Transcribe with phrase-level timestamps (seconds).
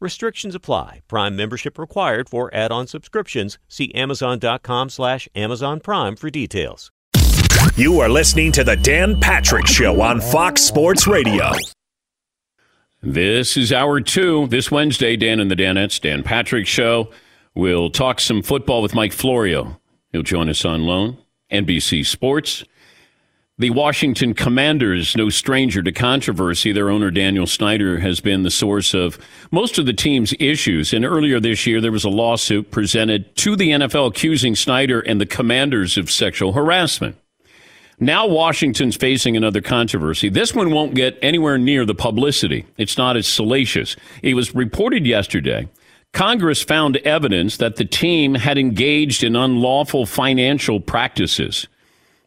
[0.00, 1.00] Restrictions apply.
[1.08, 3.58] Prime membership required for add-on subscriptions.
[3.68, 6.90] See Amazon.com slash Amazon Prime for details.
[7.76, 11.50] You are listening to the Dan Patrick Show on Fox Sports Radio.
[13.02, 14.48] This is hour two.
[14.48, 17.10] This Wednesday, Dan and the Danettes, Dan Patrick Show.
[17.54, 19.80] We'll talk some football with Mike Florio.
[20.12, 21.18] He'll join us on loan.
[21.52, 22.64] NBC Sports.
[23.60, 26.70] The Washington Commanders, no stranger to controversy.
[26.70, 29.18] Their owner, Daniel Snyder, has been the source of
[29.50, 30.92] most of the team's issues.
[30.92, 35.20] And earlier this year, there was a lawsuit presented to the NFL accusing Snyder and
[35.20, 37.16] the Commanders of sexual harassment.
[37.98, 40.28] Now Washington's facing another controversy.
[40.28, 42.64] This one won't get anywhere near the publicity.
[42.76, 43.96] It's not as salacious.
[44.22, 45.68] It was reported yesterday.
[46.12, 51.66] Congress found evidence that the team had engaged in unlawful financial practices.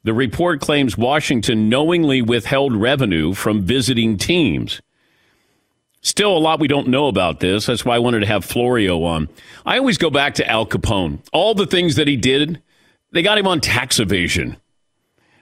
[0.03, 4.81] The report claims Washington knowingly withheld revenue from visiting teams.
[6.01, 7.67] Still, a lot we don't know about this.
[7.67, 9.29] That's why I wanted to have Florio on.
[9.63, 11.19] I always go back to Al Capone.
[11.31, 12.59] All the things that he did,
[13.11, 14.57] they got him on tax evasion.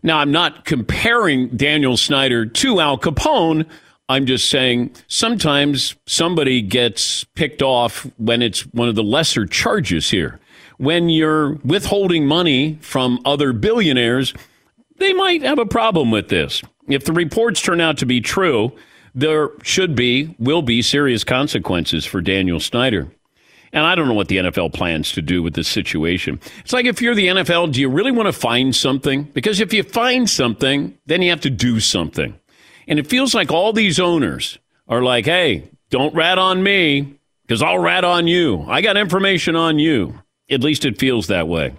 [0.03, 3.65] Now, I'm not comparing Daniel Snyder to Al Capone.
[4.09, 10.09] I'm just saying sometimes somebody gets picked off when it's one of the lesser charges
[10.09, 10.39] here.
[10.77, 14.33] When you're withholding money from other billionaires,
[14.99, 16.61] they might have a problem with this.
[16.87, 18.71] If the reports turn out to be true,
[19.13, 23.11] there should be, will be serious consequences for Daniel Snyder.
[23.71, 26.39] And I don't know what the NFL plans to do with this situation.
[26.59, 29.23] It's like if you're the NFL, do you really want to find something?
[29.23, 32.39] Because if you find something, then you have to do something.
[32.87, 34.57] And it feels like all these owners
[34.87, 38.65] are like, hey, don't rat on me because I'll rat on you.
[38.67, 40.19] I got information on you.
[40.49, 41.75] At least it feels that way.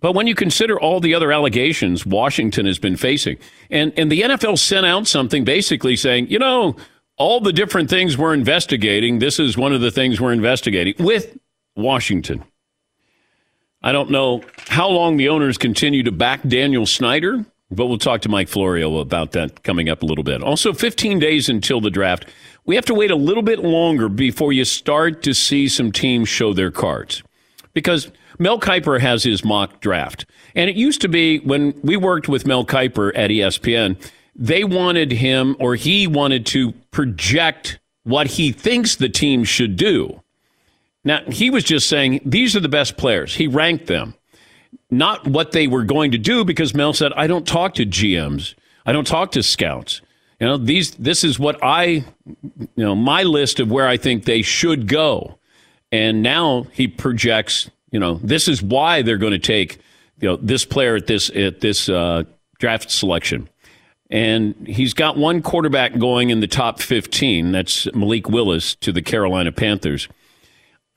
[0.00, 3.38] But when you consider all the other allegations Washington has been facing,
[3.70, 6.76] and, and the NFL sent out something basically saying, you know,
[7.16, 11.36] all the different things we're investigating, this is one of the things we're investigating with
[11.74, 12.44] Washington.
[13.82, 18.22] I don't know how long the owners continue to back Daniel Snyder, but we'll talk
[18.22, 20.42] to Mike Florio about that coming up a little bit.
[20.42, 22.26] Also, 15 days until the draft.
[22.64, 26.28] We have to wait a little bit longer before you start to see some teams
[26.28, 27.22] show their cards.
[27.72, 30.26] Because Mel Kiper has his mock draft.
[30.54, 33.96] And it used to be when we worked with Mel Kiper at ESPN,
[34.34, 40.22] they wanted him or he wanted to project what he thinks the team should do.
[41.04, 43.34] Now, he was just saying these are the best players.
[43.34, 44.14] He ranked them,
[44.90, 48.54] not what they were going to do, because Mel said, I don't talk to GMs,
[48.86, 50.00] I don't talk to scouts.
[50.40, 52.04] You know, these this is what I you
[52.76, 55.38] know, my list of where I think they should go.
[55.90, 59.78] And now he projects you know, this is why they're going to take
[60.20, 62.24] you know this player at this at this uh,
[62.58, 63.48] draft selection.
[64.10, 67.52] And he's got one quarterback going in the top 15.
[67.52, 70.08] That's Malik Willis to the Carolina Panthers.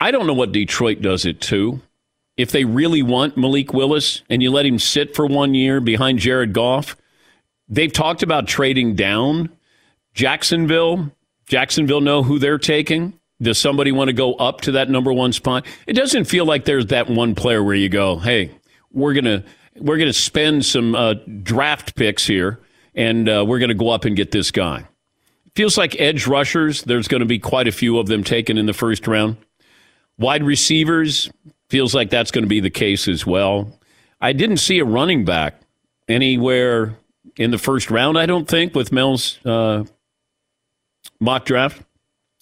[0.00, 1.80] I don't know what Detroit does it to.
[2.38, 6.20] If they really want Malik Willis and you let him sit for one year behind
[6.20, 6.96] Jared Goff,
[7.68, 9.50] they've talked about trading down.
[10.14, 11.12] Jacksonville,
[11.46, 13.18] Jacksonville know who they're taking.
[13.42, 15.66] Does somebody want to go up to that number one spot?
[15.86, 18.52] It doesn't feel like there's that one player where you go, hey,
[18.92, 19.44] we're gonna
[19.76, 22.60] we're gonna spend some uh, draft picks here
[22.94, 24.86] and uh, we're to go up and get this guy.
[25.54, 28.66] Feels like edge rushers, there's going to be quite a few of them taken in
[28.66, 29.36] the first round.
[30.18, 31.30] Wide receivers,
[31.68, 33.78] feels like that's going to be the case as well.
[34.20, 35.60] I didn't see a running back
[36.08, 36.96] anywhere
[37.36, 39.84] in the first round, I don't think, with Mel's uh,
[41.20, 41.82] mock draft.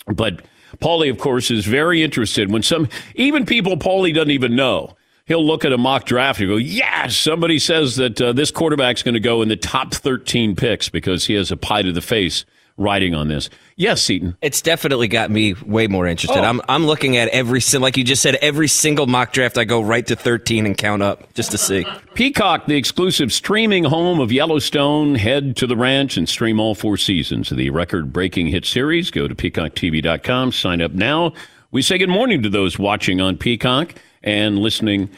[0.06, 0.43] But
[0.78, 2.50] Paulie, of course, is very interested.
[2.50, 4.96] When some, even people Paulie doesn't even know,
[5.26, 9.02] he'll look at a mock draft and go, yes, somebody says that uh, this quarterback's
[9.02, 12.00] going to go in the top 13 picks because he has a pie to the
[12.00, 12.44] face
[12.80, 13.50] writing on this.
[13.76, 14.36] Yes, Seton.
[14.40, 16.40] It's definitely got me way more interested.
[16.40, 16.44] Oh.
[16.44, 19.58] I'm I'm looking at every like you just said every single mock draft.
[19.58, 21.86] I go right to 13 and count up just to see.
[22.14, 25.14] Peacock, the exclusive streaming home of Yellowstone.
[25.14, 29.10] Head to the ranch and stream all four seasons of the record breaking hit series.
[29.10, 31.32] Go to peacocktv.com, sign up now.
[31.70, 35.10] We say good morning to those watching on Peacock and listening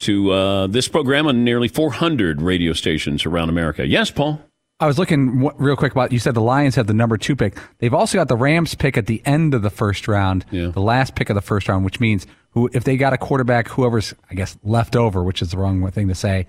[0.00, 3.86] to uh, this program on nearly 400 radio stations around America.
[3.86, 4.40] Yes, Paul?
[4.80, 6.12] I was looking w- real quick about.
[6.12, 7.56] You said the Lions have the number two pick.
[7.78, 10.68] They've also got the Rams pick at the end of the first round, Yeah.
[10.68, 13.68] the last pick of the first round, which means who if they got a quarterback,
[13.68, 16.46] whoever's I guess left over, which is the wrong thing to say,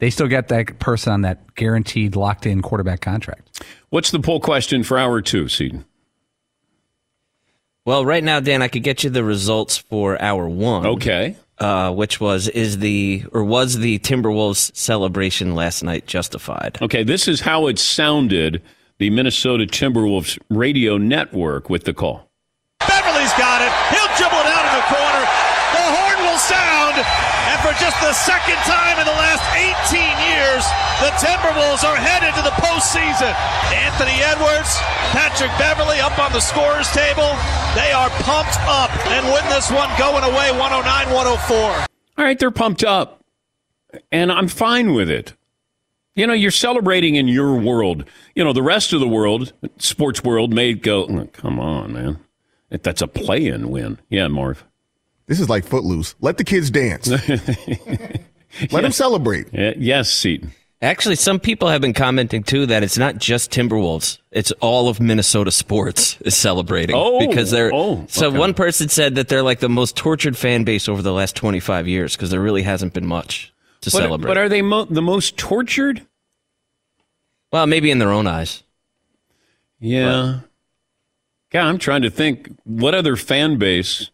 [0.00, 3.62] they still get that person on that guaranteed locked in quarterback contract.
[3.90, 5.84] What's the poll question for hour two, Seton?
[7.84, 10.84] Well, right now, Dan, I could get you the results for hour one.
[10.84, 11.36] Okay.
[11.60, 16.78] Uh, which was is the or was the Timberwolves celebration last night justified?
[16.80, 18.62] Okay, this is how it sounded
[18.98, 22.30] the Minnesota Timberwolves radio network with the call.
[22.78, 23.72] Beverley's got it.
[23.90, 25.22] He'll dribble it out in the corner.
[25.74, 26.94] The horn will sound.
[26.98, 30.64] And for just the second time in the last 18 years,
[31.00, 33.32] the Timberwolves are headed to the postseason.
[33.72, 34.76] Anthony Edwards,
[35.14, 37.30] Patrick Beverley up on the scorer's table.
[37.74, 41.56] They are pumped up and win this one going away 109 104.
[41.58, 43.22] All right, they're pumped up,
[44.10, 45.34] and I'm fine with it.
[46.16, 48.04] You know, you're celebrating in your world.
[48.34, 52.18] You know, the rest of the world, sports world, may go, "Oh, come on, man.
[52.70, 53.98] That's a play in win.
[54.10, 54.64] Yeah, Marv.
[55.28, 56.14] This is like Footloose.
[56.20, 57.06] Let the kids dance.
[58.72, 59.46] Let them celebrate.
[59.52, 60.52] Yes, Seton.
[60.80, 65.00] Actually, some people have been commenting too that it's not just Timberwolves; it's all of
[65.00, 67.70] Minnesota sports is celebrating Oh, because they're.
[67.74, 68.38] oh, so okay.
[68.38, 71.88] one person said that they're like the most tortured fan base over the last 25
[71.88, 74.28] years because there really hasn't been much to But, celebrate.
[74.28, 76.06] but are they mo- the most tortured?
[77.52, 78.62] well, maybe in their own eyes.
[79.80, 80.40] Yeah.
[81.50, 84.10] God, I'm trying to think what other fan base.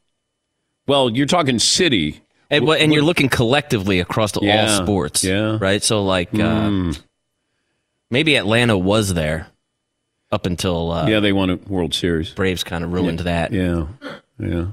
[0.86, 2.20] Well, you're talking city.
[2.50, 5.58] And, and you're looking collectively across the, Yeah, all sports, yeah.
[5.60, 5.82] right?
[5.82, 6.92] So like uh,
[8.10, 9.48] maybe Atlanta was there
[10.30, 12.30] up until uh, Yeah, they won a World Series.
[12.30, 13.52] Braves kind of ruined that.
[13.52, 13.86] Yeah,
[14.38, 14.66] yeah.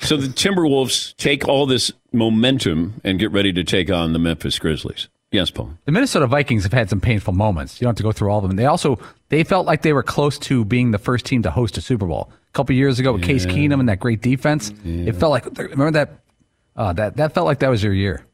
[0.00, 4.58] So the Timberwolves take all this momentum and get ready to take on the Memphis
[4.58, 5.08] Grizzlies.
[5.32, 5.70] Yes, Paul.
[5.86, 7.80] The Minnesota Vikings have had some painful moments.
[7.80, 8.56] You don't have to go through all of them.
[8.56, 8.98] They also
[9.28, 12.06] they felt like they were close to being the first team to host a Super
[12.06, 12.30] Bowl.
[12.56, 15.90] A couple years ago with Case Keenum and that great defense, it felt like remember
[15.90, 16.20] that
[16.74, 18.24] uh, that that felt like that was your year.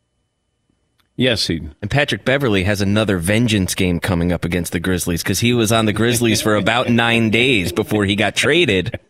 [1.16, 1.74] Yes, Eden.
[1.82, 5.72] And Patrick Beverley has another vengeance game coming up against the Grizzlies because he was
[5.72, 9.00] on the Grizzlies for about nine days before he got traded.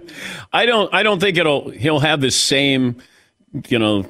[0.54, 0.88] I don't.
[0.94, 1.68] I don't think it'll.
[1.68, 2.96] He'll have the same.
[3.68, 4.06] You know.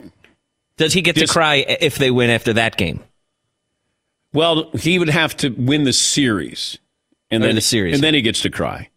[0.77, 3.03] Does he get Just- to cry if they win after that game?
[4.33, 6.79] Well, he would have to win the series,
[7.33, 7.95] and Win then the series.
[7.97, 8.91] and then he gets to cry.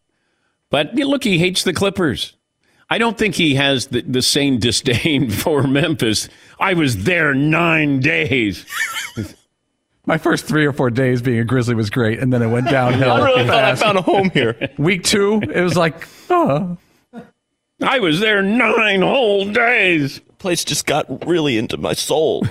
[0.70, 2.34] But look, he hates the Clippers.
[2.90, 6.30] I don't think he has the, the same disdain for Memphis.
[6.60, 8.66] I was there nine days.
[10.08, 12.70] My first three or four days being a Grizzly was great, and then it went
[12.70, 13.12] downhill.
[13.12, 14.70] I really thought I found a home here.
[14.78, 16.78] Week two, it was like, oh,
[17.82, 20.20] I was there nine whole days.
[20.20, 22.46] The Place just got really into my soul.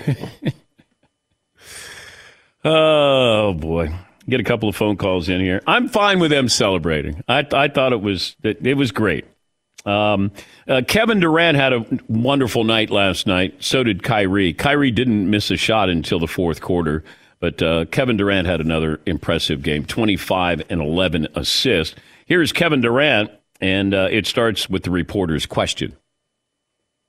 [2.64, 3.94] Oh boy,
[4.28, 5.60] get a couple of phone calls in here.
[5.66, 7.22] I'm fine with them celebrating.
[7.28, 9.26] I I thought it was it, it was great.
[9.84, 10.32] Um,
[10.66, 13.56] uh, Kevin Durant had a wonderful night last night.
[13.62, 14.54] So did Kyrie.
[14.54, 17.04] Kyrie didn't miss a shot until the fourth quarter,
[17.38, 21.94] but uh, Kevin Durant had another impressive game 25 and 11 assists.
[22.26, 25.94] Here's Kevin Durant, and uh, it starts with the reporter's question.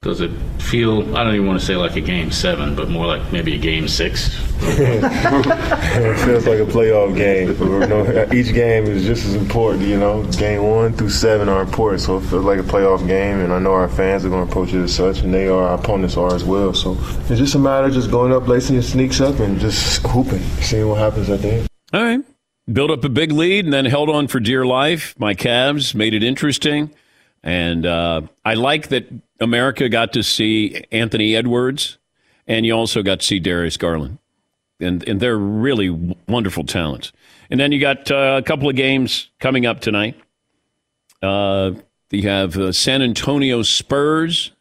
[0.05, 3.07] Does it feel, I don't even want to say like a game seven, but more
[3.07, 4.29] like maybe a game six?
[4.61, 7.55] it feels like a playoff game.
[7.65, 9.81] You know, each game is just as important.
[9.81, 13.39] You know, game one through seven are important, so it feels like a playoff game.
[13.39, 15.63] And I know our fans are going to approach it as such, and they are.
[15.69, 16.75] Our opponents are as well.
[16.75, 16.95] So
[17.27, 20.43] it's just a matter of just going up, lacing your sneaks up, and just hooping,
[20.61, 21.67] seeing what happens at the end.
[21.93, 22.21] All right.
[22.71, 25.15] Built up a big lead and then held on for dear life.
[25.17, 26.91] My Cavs made it interesting.
[27.43, 29.07] And uh, I like that
[29.39, 31.97] America got to see Anthony Edwards,
[32.47, 34.17] and you also got to see Darius Garland.
[34.79, 35.89] and and they're really
[36.27, 37.11] wonderful talents.
[37.49, 40.19] And then you got uh, a couple of games coming up tonight.
[41.21, 41.71] Uh,
[42.11, 44.51] you have uh, San Antonio Spurs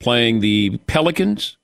[0.00, 1.56] playing the Pelicans.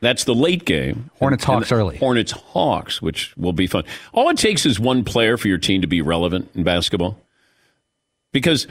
[0.00, 1.10] That's the late game.
[1.18, 1.96] Hornets Hawks early.
[1.98, 3.84] Hornets Hawks, which will be fun.
[4.12, 7.18] All it takes is one player for your team to be relevant in basketball.
[8.32, 8.66] Because,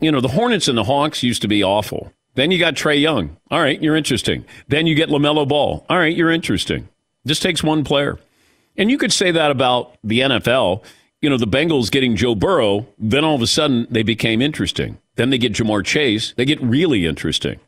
[0.00, 2.12] you know, the Hornets and the Hawks used to be awful.
[2.34, 3.36] Then you got Trae Young.
[3.50, 4.44] All right, you're interesting.
[4.68, 5.84] Then you get LaMelo Ball.
[5.88, 6.88] All right, you're interesting.
[7.26, 8.18] Just takes one player.
[8.76, 10.82] And you could say that about the NFL.
[11.20, 14.98] You know, the Bengals getting Joe Burrow, then all of a sudden they became interesting.
[15.16, 16.32] Then they get Ja'Marr Chase.
[16.36, 17.60] They get really interesting.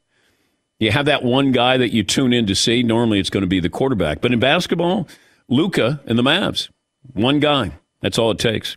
[0.78, 2.82] You have that one guy that you tune in to see.
[2.82, 4.20] Normally it's going to be the quarterback.
[4.20, 5.06] But in basketball,
[5.48, 6.70] Luka and the Mavs,
[7.12, 7.72] one guy.
[8.00, 8.76] That's all it takes.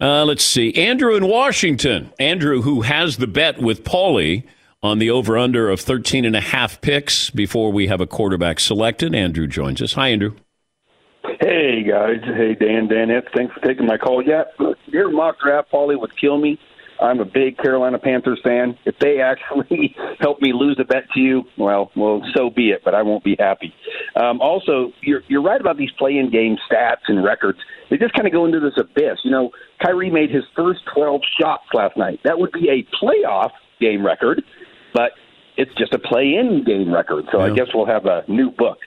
[0.00, 0.74] Uh, let's see.
[0.74, 2.12] Andrew in Washington.
[2.18, 4.44] Andrew, who has the bet with Paulie
[4.82, 8.60] on the over under of 13 and a half picks before we have a quarterback
[8.60, 9.14] selected.
[9.14, 9.94] Andrew joins us.
[9.94, 10.34] Hi, Andrew.
[11.40, 14.22] Hey guys, hey Dan, Danette, thanks for taking my call.
[14.24, 16.58] Yeah, look, your mock draft, Paulie, would kill me.
[17.00, 18.76] I'm a big Carolina Panthers fan.
[18.84, 22.82] If they actually help me lose a bet to you, well, well, so be it.
[22.84, 23.72] But I won't be happy.
[24.16, 27.58] Um, also, you're you're right about these play-in game stats and records.
[27.90, 29.18] They just kind of go into this abyss.
[29.24, 29.50] You know,
[29.82, 32.20] Kyrie made his first 12 shots last night.
[32.24, 33.50] That would be a playoff
[33.80, 34.42] game record,
[34.92, 35.12] but
[35.56, 37.26] it's just a play-in game record.
[37.32, 38.78] So I guess we'll have a new book.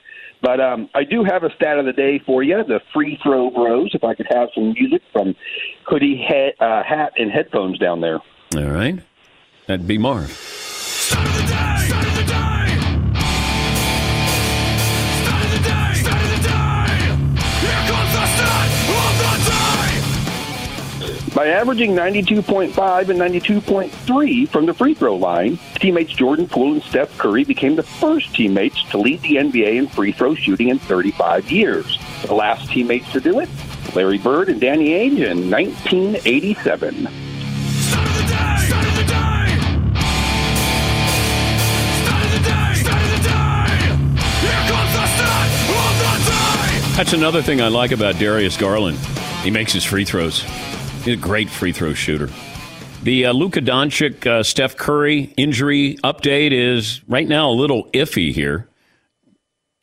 [0.42, 3.52] But um, I do have a stat of the day for you, the free throw
[3.52, 3.92] bros.
[3.94, 5.36] If I could have some music from
[5.86, 8.20] hoodie, hat, uh, hat, and headphones down there.
[8.56, 9.00] All right.
[9.68, 10.30] That'd be Marv.
[21.34, 27.18] By averaging 92.5 and 92.3 from the free throw line, teammates Jordan Poole and Steph
[27.18, 31.50] Curry became the first teammates to lead the NBA in free throw shooting in 35
[31.50, 31.98] years.
[32.24, 33.48] The last teammates to do it,
[33.96, 37.08] Larry Bird and Danny Ainge in 1987.
[46.98, 48.98] That's another thing I like about Darius Garland.
[49.44, 50.46] He makes his free throws.
[51.04, 52.30] He's a great free throw shooter.
[53.02, 58.32] The uh, Luka Doncic, uh, Steph Curry injury update is right now a little iffy
[58.32, 58.68] here.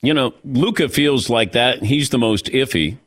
[0.01, 1.83] You know, Luka feels like that.
[1.83, 2.99] He's the most iffy.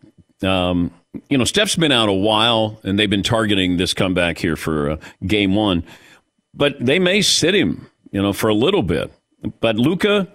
[0.44, 0.92] Um,
[1.30, 4.92] you know, Steph's been out a while, and they've been targeting this comeback here for
[4.92, 5.84] uh, game one.
[6.54, 9.10] But they may sit him, you know, for a little bit.
[9.62, 10.28] But Luka,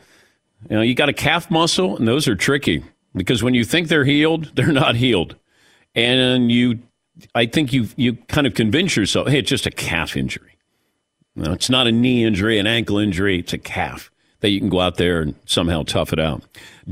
[0.70, 2.82] you know, you got a calf muscle, and those are tricky
[3.14, 5.36] because when you think they're healed, they're not healed.
[5.94, 6.78] And you,
[7.34, 10.52] I think you you kind of convince yourself, hey, it's just a calf injury.
[11.34, 13.38] No, it's not a knee injury, an ankle injury.
[13.38, 16.42] It's a calf that you can go out there and somehow tough it out.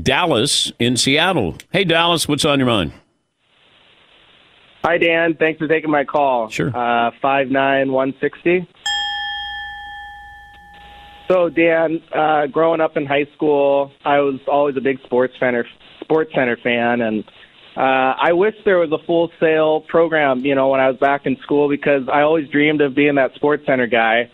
[0.01, 1.55] Dallas in Seattle.
[1.71, 2.91] Hey, Dallas, what's on your mind?
[4.83, 5.35] Hi, Dan.
[5.35, 6.49] Thanks for taking my call.
[6.49, 6.75] Sure.
[6.75, 8.67] Uh, five nine one sixty.
[11.27, 15.65] So, Dan, uh, growing up in high school, I was always a big sports center
[16.01, 17.23] sports center fan, and
[17.77, 20.45] uh, I wish there was a Full Sail program.
[20.45, 23.35] You know, when I was back in school, because I always dreamed of being that
[23.35, 24.31] sports center guy.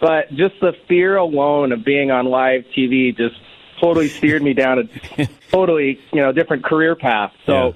[0.00, 3.36] But just the fear alone of being on live TV just
[3.80, 7.32] totally steered me down a totally you know different career path.
[7.46, 7.74] So.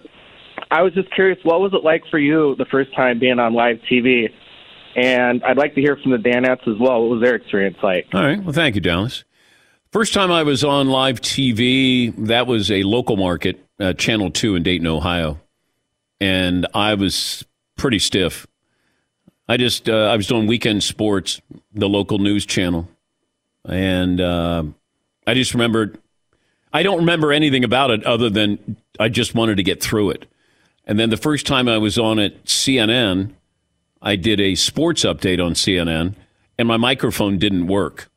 [0.73, 3.55] I was just curious, what was it like for you the first time being on
[3.55, 4.33] live TV?
[4.95, 7.03] And I'd like to hear from the Danettes as well.
[7.03, 8.07] What was their experience like?
[8.13, 8.43] All right.
[8.43, 9.25] Well, thank you, Dallas.
[9.93, 14.57] First time I was on live TV, that was a local market, uh, Channel 2
[14.57, 15.41] in Dayton, Ohio.
[16.21, 17.45] And I was
[17.77, 18.47] pretty stiff.
[19.49, 21.41] I just, uh, I was doing weekend sports,
[21.73, 22.89] the local news channel.
[23.65, 24.65] And uh,
[25.27, 25.99] I just remembered,
[26.73, 30.27] I don't remember anything about it other than I just wanted to get through it.
[30.85, 33.33] And then the first time I was on at CNN,
[34.03, 36.15] I did a sports update on CNN,
[36.59, 38.09] and my microphone didn't work.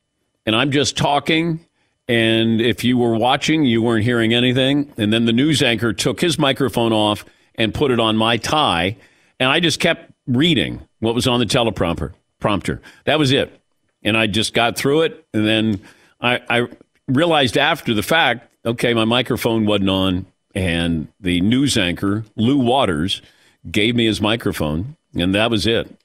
[0.46, 1.66] And I'm just talking,
[2.08, 4.92] and if you were watching, you weren't hearing anything.
[4.98, 8.98] And then the news anchor took his microphone off and put it on my tie,
[9.40, 12.14] and I just kept reading what was on the teleprompter.
[12.40, 12.82] Prompter.
[13.06, 13.60] That was it.
[14.04, 15.82] And I just got through it, and then
[16.20, 16.68] I, I
[17.08, 23.22] realized after the fact, okay, my microphone wasn't on, and the news anchor Lou Waters
[23.70, 25.96] gave me his microphone, and that was it.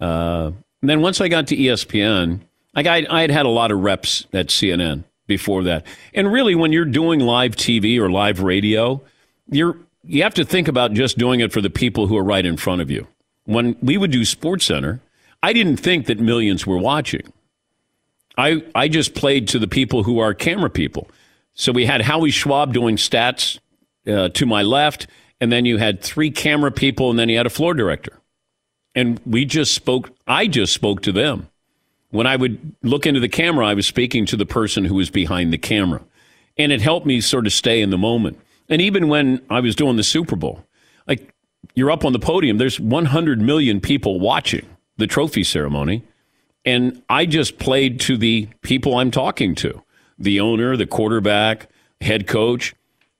[0.00, 2.40] Uh, and then once I got to ESPN,
[2.74, 5.04] I, I had had a lot of reps at CNN
[5.36, 9.00] before that, and really, when you're doing live TV or live radio,
[9.50, 12.44] you're you have to think about just doing it for the people who are right
[12.44, 13.06] in front of you.
[13.44, 15.00] When we would do Sports Center,
[15.42, 17.32] I didn't think that millions were watching.
[18.36, 21.08] I I just played to the people who are camera people.
[21.54, 23.58] So we had Howie Schwab doing stats
[24.06, 25.06] uh, to my left,
[25.40, 28.18] and then you had three camera people, and then you had a floor director.
[28.94, 31.48] And we just spoke, I just spoke to them.
[32.12, 35.10] When I would look into the camera, I was speaking to the person who was
[35.10, 36.02] behind the camera.
[36.58, 38.38] And it helped me sort of stay in the moment.
[38.68, 40.64] And even when I was doing the Super Bowl,
[41.08, 41.34] like
[41.74, 44.66] you're up on the podium, there's 100 million people watching
[44.98, 46.04] the trophy ceremony.
[46.66, 49.82] And I just played to the people I'm talking to
[50.18, 51.68] the owner, the quarterback,
[52.02, 52.74] head coach.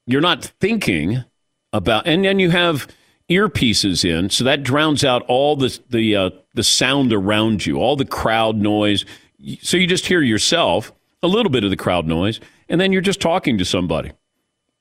[0.07, 1.25] You're not thinking
[1.73, 2.87] about, and then you have
[3.31, 7.97] earpieces in, so that drowns out all the the uh, the sound around you, all
[7.97, 9.05] the crowd noise.
[9.61, 10.93] So you just hear yourself,
[11.23, 14.13] a little bit of the crowd noise, and then you're just talking to somebody.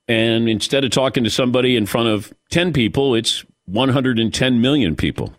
[0.08, 5.34] And instead of talking to somebody in front of 10 people, it's 110 million people.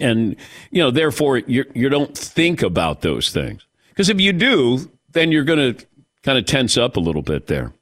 [0.00, 0.36] And,
[0.70, 3.66] you know, therefore, you you don't think about those things.
[3.88, 5.86] Because if you do, then you're going to
[6.22, 7.72] kind of tense up a little bit there.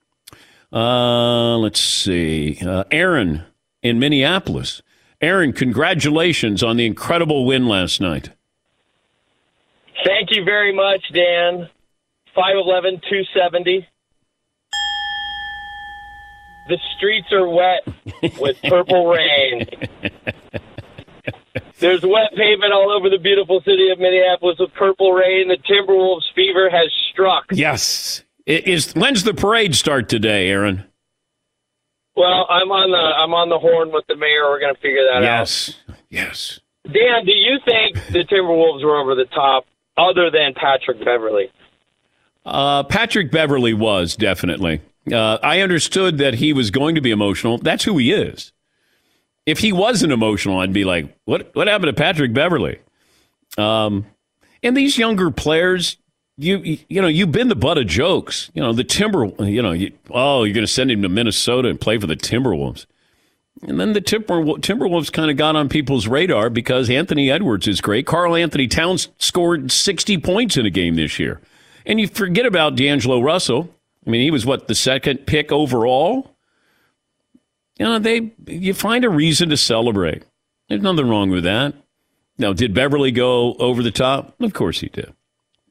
[0.73, 2.59] Uh, let's see.
[2.65, 3.45] Uh, Aaron
[3.83, 4.83] in Minneapolis.
[5.21, 8.31] Aaron, congratulations on the incredible win last night.
[10.05, 11.69] Thank you very much, Dan.
[12.37, 13.87] 5'11, 270.
[16.69, 19.67] The streets are wet with purple rain.
[21.81, 25.49] There's wet pavement all over the beautiful city of Minneapolis with purple rain.
[25.49, 27.47] The Timberwolves fever has struck.
[27.51, 28.23] Yes.
[28.47, 30.85] Is when's the parade start today, Aaron?
[32.19, 34.51] Well, I'm on the I'm on the horn with the mayor.
[34.51, 35.79] We're going to figure that yes.
[35.89, 35.95] out.
[36.11, 36.61] Yes.
[36.85, 36.93] Yes.
[36.93, 41.53] Dan, do you think the Timberwolves were over the top, other than Patrick Beverley?
[42.45, 44.81] Uh, Patrick Beverley was definitely.
[45.13, 47.59] Uh, I understood that he was going to be emotional.
[47.59, 48.53] That's who he is.
[49.47, 51.55] If he wasn't emotional, I'd be like, "What?
[51.55, 52.81] What happened to Patrick Beverley?"
[53.57, 54.07] Um,
[54.63, 55.99] and these younger players,
[56.39, 58.51] you you know, you've been the butt of jokes.
[58.55, 59.27] You know, the Timber.
[59.45, 62.17] You know, you, oh, you're going to send him to Minnesota and play for the
[62.17, 62.87] Timberwolves.
[63.63, 67.81] And then the Timber, Timberwolves kind of got on people's radar because Anthony Edwards is
[67.81, 68.07] great.
[68.07, 71.41] Karl-Anthony Towns scored 60 points in a game this year.
[71.85, 73.69] And you forget about D'Angelo Russell.
[74.07, 76.37] I mean, he was what the second pick overall.
[77.79, 80.23] You know, they you find a reason to celebrate.
[80.69, 81.75] There's nothing wrong with that.
[82.37, 84.41] Now, did Beverley go over the top?
[84.41, 85.13] Of course he did.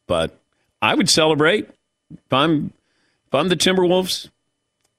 [0.08, 0.38] But
[0.82, 1.70] I would celebrate
[2.12, 2.74] if I'm
[3.28, 4.30] if I'm the Timberwolves.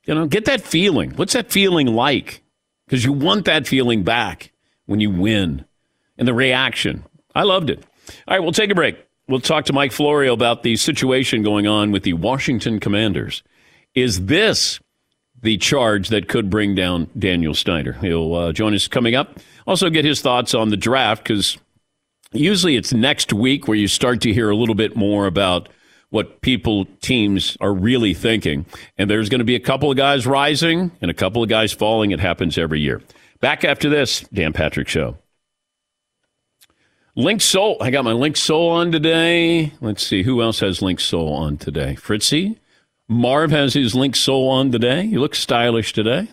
[0.04, 1.10] You know, get that feeling.
[1.12, 2.42] What's that feeling like?
[2.86, 4.52] Because you want that feeling back
[4.86, 5.66] when you win
[6.16, 7.04] and the reaction.
[7.34, 7.84] I loved it.
[8.26, 8.96] All right, we'll take a break.
[9.28, 13.42] We'll talk to Mike Florio about the situation going on with the Washington Commanders.
[13.94, 14.80] Is this
[15.42, 17.92] the charge that could bring down Daniel Snyder?
[17.92, 19.38] He'll uh, join us coming up.
[19.66, 21.58] Also, get his thoughts on the draft because
[22.32, 25.68] usually it's next week where you start to hear a little bit more about
[26.10, 28.64] what people, teams are really thinking.
[28.96, 31.72] And there's going to be a couple of guys rising and a couple of guys
[31.72, 32.12] falling.
[32.12, 33.02] It happens every year.
[33.40, 35.18] Back after this, Dan Patrick Show.
[37.16, 37.76] Linksoul.
[37.80, 39.72] I got my Linksoul on today.
[39.80, 41.96] Let's see who else has Linksoul on today.
[41.96, 42.58] Fritzy.
[43.08, 45.02] Marv has his Linksoul on today.
[45.02, 46.28] You look stylish today.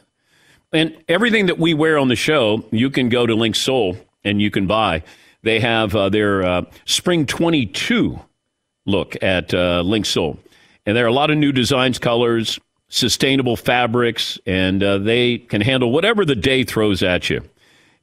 [0.72, 4.52] And everything that we wear on the show, you can go to Linksoul and you
[4.52, 5.04] can buy.
[5.46, 8.20] They have uh, their uh, Spring 22
[8.88, 10.40] look at uh, Linksoul.
[10.88, 15.62] And there are a lot of new designs, colors, sustainable fabrics, and uh, they can
[15.62, 17.44] handle whatever the day throws at you.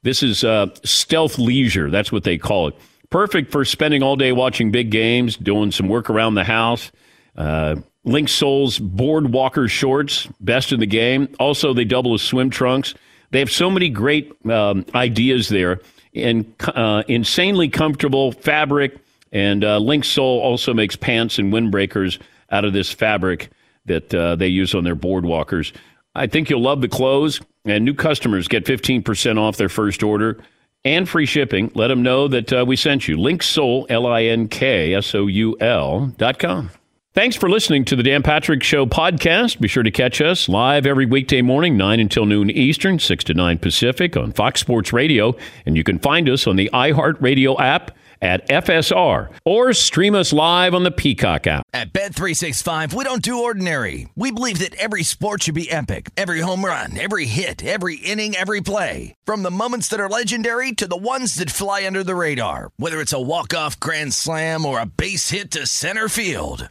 [0.03, 1.91] This is uh, stealth leisure.
[1.91, 2.77] That's what they call it.
[3.11, 6.93] Perfect for spending all day watching big games, doing some work around the house.
[7.37, 7.75] Uh,
[8.07, 11.29] Linksoul's board walker shorts, best in the game.
[11.41, 12.95] Also, they double as swim trunks.
[13.33, 15.81] They have so many great um, ideas there.
[16.15, 18.99] Uh, insanely comfortable fabric.
[19.33, 22.21] And uh, Linksoul also makes pants and windbreakers
[22.51, 23.51] out of this fabric
[23.87, 25.73] that uh, they use on their boardwalkers.
[26.15, 27.41] I think you'll love the clothes.
[27.65, 30.39] And new customers get 15% off their first order
[30.85, 31.71] and free shipping.
[31.75, 33.17] Let them know that uh, we sent you.
[33.17, 36.71] Linksoul, L I N K S O U L dot com.
[37.15, 39.61] Thanks for listening to the Dan Patrick Show podcast.
[39.61, 43.35] Be sure to catch us live every weekday morning, 9 until noon Eastern, 6 to
[43.35, 45.37] 9 Pacific on Fox Sports Radio.
[45.67, 50.73] And you can find us on the iHeartRadio app at FSR or stream us live
[50.73, 51.65] on the Peacock app.
[51.75, 54.09] At Bet365, we don't do ordinary.
[54.17, 56.09] We believe that every sport should be epic.
[56.17, 59.15] Every home run, every hit, every inning, every play.
[59.27, 62.71] From the moments that are legendary to the ones that fly under the radar.
[62.79, 66.71] Whether it's a walk-off grand slam or a base hit to center field.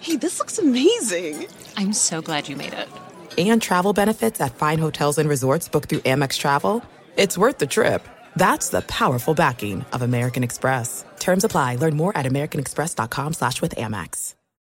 [0.00, 1.46] Hey, this looks amazing!
[1.76, 2.88] I'm so glad you made it.
[3.36, 6.82] And travel benefits at fine hotels and resorts booked through Amex Travel.
[7.16, 8.06] It's worth the trip.
[8.36, 11.04] That's the powerful backing of American Express.
[11.18, 11.76] Terms apply.
[11.76, 14.34] Learn more at americanexpress.com slash with Amex.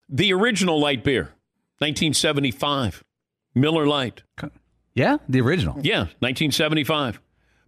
[0.08, 1.34] The original light beer,
[1.78, 3.02] 1975.
[3.54, 4.22] Miller Lite.
[4.94, 5.74] Yeah, the original.
[5.82, 7.20] Yeah, 1975.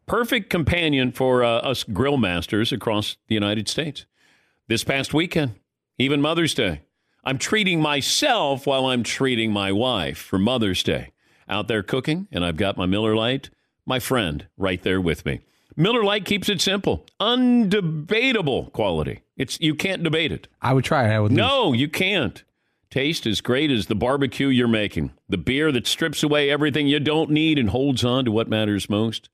[0.07, 4.07] Perfect companion for uh, us grill masters across the United States.
[4.69, 5.57] This past weekend,
[5.99, 6.83] even Mother's Day,
[7.25, 11.13] I'm treating myself while I'm treating my wife for Mother's Day.
[11.49, 13.51] Out there cooking, and I've got my Miller Lite,
[13.85, 15.41] my friend, right there with me.
[15.77, 19.23] Miller Lite keeps it simple, undebatable quality.
[19.37, 20.49] It's you can't debate it.
[20.63, 21.13] I would try it.
[21.13, 21.33] I would.
[21.33, 22.43] No, you can't.
[22.91, 25.13] Taste as great as the barbecue you're making.
[25.29, 28.91] The beer that strips away everything you don't need and holds on to what matters
[28.91, 29.29] most.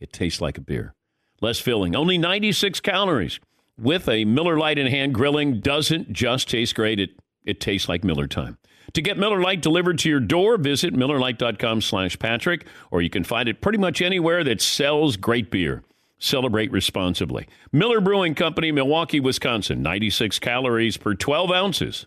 [0.00, 0.94] It tastes like a beer.
[1.40, 3.38] Less filling, only 96 calories.
[3.78, 7.10] With a Miller Lite in hand, grilling doesn't just taste great, it,
[7.44, 8.58] it tastes like Miller time.
[8.94, 13.24] To get Miller Lite delivered to your door, visit MillerLite.com slash Patrick, or you can
[13.24, 15.82] find it pretty much anywhere that sells great beer.
[16.18, 17.48] Celebrate responsibly.
[17.72, 19.82] Miller Brewing Company, Milwaukee, Wisconsin.
[19.82, 22.06] 96 calories per 12 ounces.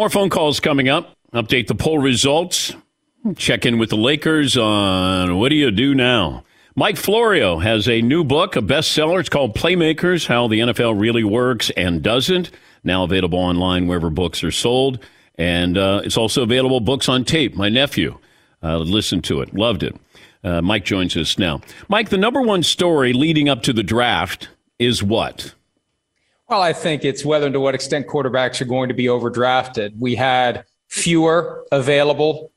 [0.00, 1.14] More phone calls coming up.
[1.34, 2.74] Update the poll results.
[3.36, 6.42] Check in with the Lakers on what do you do now?
[6.74, 9.20] Mike Florio has a new book, a bestseller.
[9.20, 12.50] It's called Playmakers How the NFL Really Works and Doesn't.
[12.82, 15.06] Now available online wherever books are sold.
[15.36, 17.54] And uh, it's also available books on tape.
[17.54, 18.18] My nephew
[18.62, 19.94] uh, listened to it, loved it.
[20.42, 21.60] Uh, Mike joins us now.
[21.90, 25.54] Mike, the number one story leading up to the draft is what?
[26.50, 29.92] Well, I think it's whether and to what extent quarterbacks are going to be overdrafted.
[30.00, 32.50] We had fewer available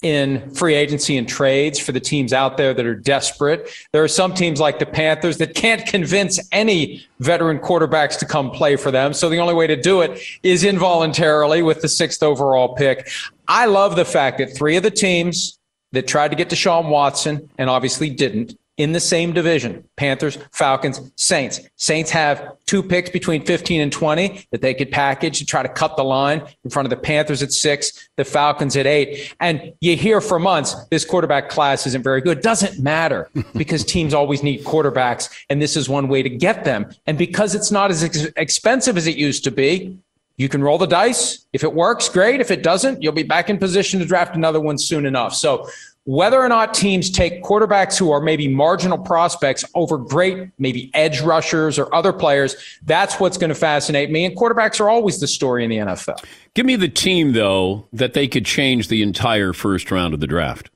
[0.00, 3.68] in free agency and trades for the teams out there that are desperate.
[3.92, 8.52] There are some teams like the Panthers that can't convince any veteran quarterbacks to come
[8.52, 9.12] play for them.
[9.12, 13.10] So the only way to do it is involuntarily with the sixth overall pick.
[13.48, 15.58] I love the fact that three of the teams
[15.90, 20.38] that tried to get to Deshaun Watson and obviously didn't in the same division Panthers,
[20.52, 21.60] Falcons, Saints.
[21.76, 25.68] Saints have two picks between 15 and 20 that they could package to try to
[25.68, 29.34] cut the line in front of the Panthers at six, the Falcons at eight.
[29.40, 32.40] And you hear for months this quarterback class isn't very good.
[32.40, 35.30] Doesn't matter because teams always need quarterbacks.
[35.50, 36.90] And this is one way to get them.
[37.06, 39.98] And because it's not as ex- expensive as it used to be,
[40.38, 41.46] you can roll the dice.
[41.52, 42.40] If it works, great.
[42.40, 45.34] If it doesn't, you'll be back in position to draft another one soon enough.
[45.34, 45.68] So
[46.04, 51.20] whether or not teams take quarterbacks who are maybe marginal prospects over great, maybe edge
[51.20, 54.24] rushers or other players, that's what's going to fascinate me.
[54.24, 56.22] And quarterbacks are always the story in the NFL.
[56.54, 60.26] Give me the team, though, that they could change the entire first round of the
[60.26, 60.70] draft.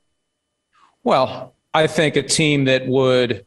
[1.03, 3.45] Well, I think a team that would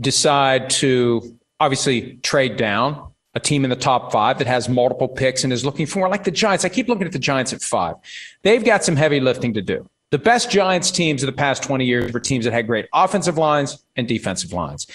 [0.00, 5.42] decide to obviously trade down, a team in the top five that has multiple picks
[5.42, 6.64] and is looking for, like the Giants.
[6.64, 7.96] I keep looking at the Giants at five.
[8.42, 9.88] They've got some heavy lifting to do.
[10.10, 13.36] The best Giants teams of the past 20 years were teams that had great offensive
[13.36, 14.86] lines and defensive lines.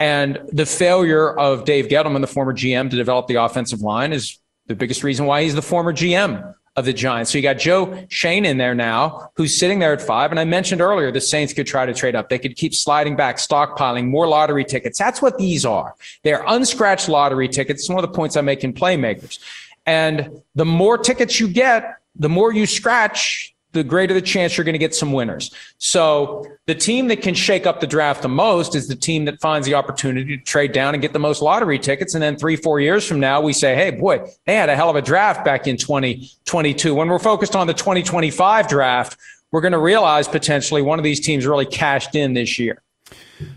[0.00, 4.38] And the failure of Dave Gettleman, the former GM, to develop the offensive line is
[4.66, 7.30] the biggest reason why he's the former GM of the Giants.
[7.30, 10.30] So you got Joe Schoen in there now, who's sitting there at five.
[10.30, 12.28] And I mentioned earlier, the Saints could try to trade up.
[12.28, 14.98] They could keep sliding back, stockpiling more lottery tickets.
[14.98, 15.94] That's what these are.
[16.24, 17.82] They're unscratched lottery tickets.
[17.82, 19.38] It's one of the points I make in playmakers.
[19.86, 24.64] And the more tickets you get, the more you scratch, the greater the chance you're
[24.64, 25.52] going to get some winners.
[25.78, 29.40] So the team that can shake up the draft the most is the team that
[29.40, 32.14] finds the opportunity to trade down and get the most lottery tickets.
[32.14, 34.88] And then three, four years from now, we say, hey, boy, they had a hell
[34.88, 36.94] of a draft back in 2022.
[36.94, 39.18] When we're focused on the 2025 draft,
[39.50, 42.80] we're going to realize potentially one of these teams really cashed in this year.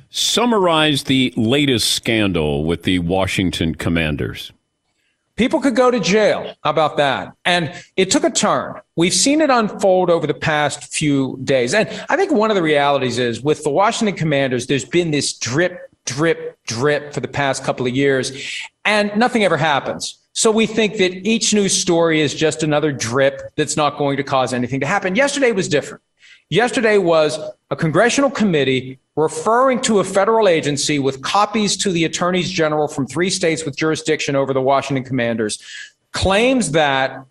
[0.10, 4.51] Summarize the latest scandal with the Washington Commanders.
[5.38, 6.56] People could go to jail.
[6.63, 7.34] How about that?
[7.45, 8.82] And it took a turn.
[8.95, 11.76] We've seen it unfold over the past few days.
[11.76, 15.34] And I think one of the realities is with the Washington Commanders, there's been this
[15.38, 20.17] drip, drip, drip for the past couple of years, and nothing ever happens.
[20.34, 24.23] So we think that each news story is just another drip that's not going to
[24.23, 25.15] cause anything to happen.
[25.15, 26.04] Yesterday was different.
[26.49, 27.38] Yesterday was
[27.71, 33.05] a congressional committee referring to a federal agency with copies to the attorneys general from
[33.05, 35.62] three states with jurisdiction over the Washington Commanders,
[36.13, 37.25] claims that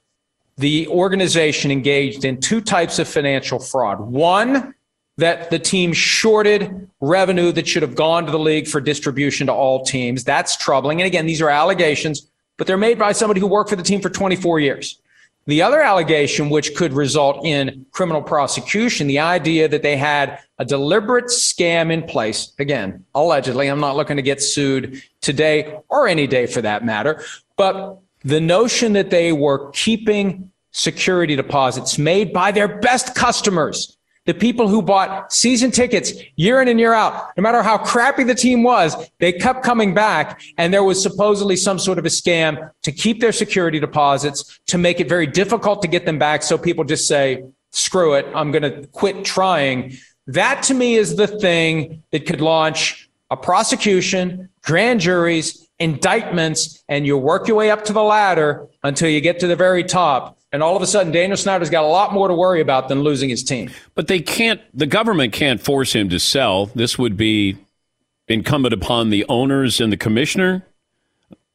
[0.58, 4.00] the organization engaged in two types of financial fraud.
[4.00, 4.74] One,
[5.16, 9.52] that the team shorted revenue that should have gone to the league for distribution to
[9.52, 10.24] all teams.
[10.24, 11.00] That's troubling.
[11.00, 14.02] And again, these are allegations, but they're made by somebody who worked for the team
[14.02, 15.00] for 24 years.
[15.46, 20.64] The other allegation, which could result in criminal prosecution, the idea that they had a
[20.64, 22.52] deliberate scam in place.
[22.58, 27.22] Again, allegedly, I'm not looking to get sued today or any day for that matter,
[27.56, 33.95] but the notion that they were keeping security deposits made by their best customers
[34.26, 38.24] the people who bought season tickets year in and year out, no matter how crappy
[38.24, 40.40] the team was, they kept coming back.
[40.58, 44.78] And there was supposedly some sort of a scam to keep their security deposits, to
[44.78, 46.42] make it very difficult to get them back.
[46.42, 49.96] So people just say, screw it, I'm going to quit trying.
[50.26, 57.06] That to me is the thing that could launch a prosecution, grand juries, indictments, and
[57.06, 60.38] you work your way up to the ladder until you get to the very top.
[60.52, 63.02] And all of a sudden, Daniel Snyder's got a lot more to worry about than
[63.02, 63.70] losing his team.
[63.94, 66.66] But they can't, the government can't force him to sell.
[66.66, 67.58] This would be
[68.28, 70.64] incumbent upon the owners and the commissioner.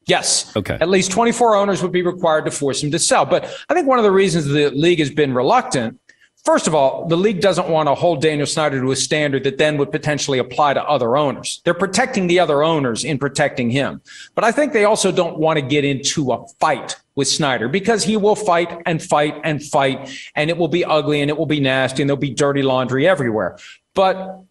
[0.05, 0.55] Yes.
[0.55, 0.77] Okay.
[0.81, 3.25] At least 24 owners would be required to force him to sell.
[3.25, 5.99] But I think one of the reasons the league has been reluctant
[6.43, 9.59] First of all, the league doesn't want to hold Daniel Snyder to a standard that
[9.59, 11.61] then would potentially apply to other owners.
[11.65, 14.01] They're protecting the other owners in protecting him.
[14.33, 18.03] But I think they also don't want to get into a fight with Snyder because
[18.03, 21.45] he will fight and fight and fight and it will be ugly and it will
[21.45, 23.59] be nasty and there'll be dirty laundry everywhere.
[23.93, 24.41] But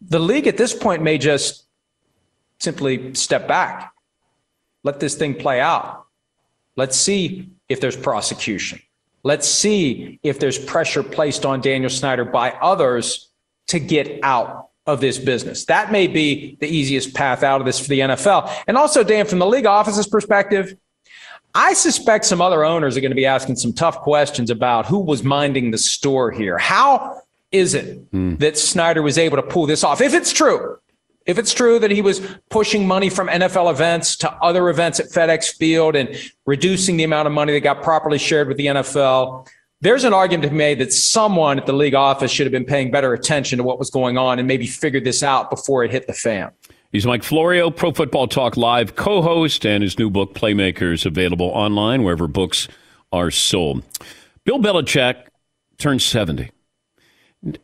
[0.00, 1.66] the league at this point may just
[2.58, 3.92] simply step back.
[4.82, 6.06] Let this thing play out.
[6.76, 8.80] Let's see if there's prosecution.
[9.24, 13.30] Let's see if there's pressure placed on Daniel Snyder by others
[13.68, 15.64] to get out of this business.
[15.64, 18.52] That may be the easiest path out of this for the NFL.
[18.66, 20.76] And also, Dan, from the league office's perspective,
[21.54, 24.98] I suspect some other owners are going to be asking some tough questions about who
[24.98, 26.58] was minding the store here.
[26.58, 28.38] How is it mm.
[28.40, 30.00] that Snyder was able to pull this off?
[30.00, 30.78] If it's true,
[31.26, 35.06] if it's true that he was pushing money from NFL events to other events at
[35.06, 36.14] FedEx Field and
[36.46, 39.48] reducing the amount of money that got properly shared with the NFL,
[39.80, 42.64] there's an argument to be made that someone at the league office should have been
[42.64, 45.90] paying better attention to what was going on and maybe figured this out before it
[45.90, 46.50] hit the fan.
[46.92, 51.48] He's Mike Florio, Pro Football Talk Live co host, and his new book, Playmakers, available
[51.48, 52.68] online wherever books
[53.12, 53.82] are sold.
[54.44, 55.26] Bill Belichick
[55.78, 56.50] turned 70.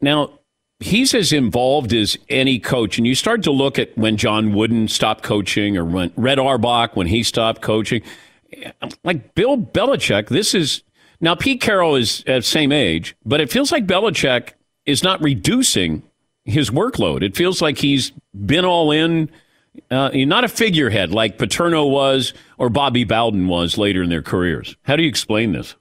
[0.00, 0.39] Now,
[0.80, 2.98] he's as involved as any coach.
[2.98, 6.96] And you start to look at when John Wooden stopped coaching or when Red Auerbach,
[6.96, 8.02] when he stopped coaching.
[9.04, 10.82] Like Bill Belichick, this is
[11.20, 14.54] now Pete Carroll is at same age, but it feels like Belichick
[14.86, 16.02] is not reducing
[16.44, 17.22] his workload.
[17.22, 18.12] It feels like he's
[18.46, 19.30] been all in.
[19.88, 24.76] Uh, not a figurehead like Paterno was or Bobby Bowden was later in their careers.
[24.82, 25.76] How do you explain this?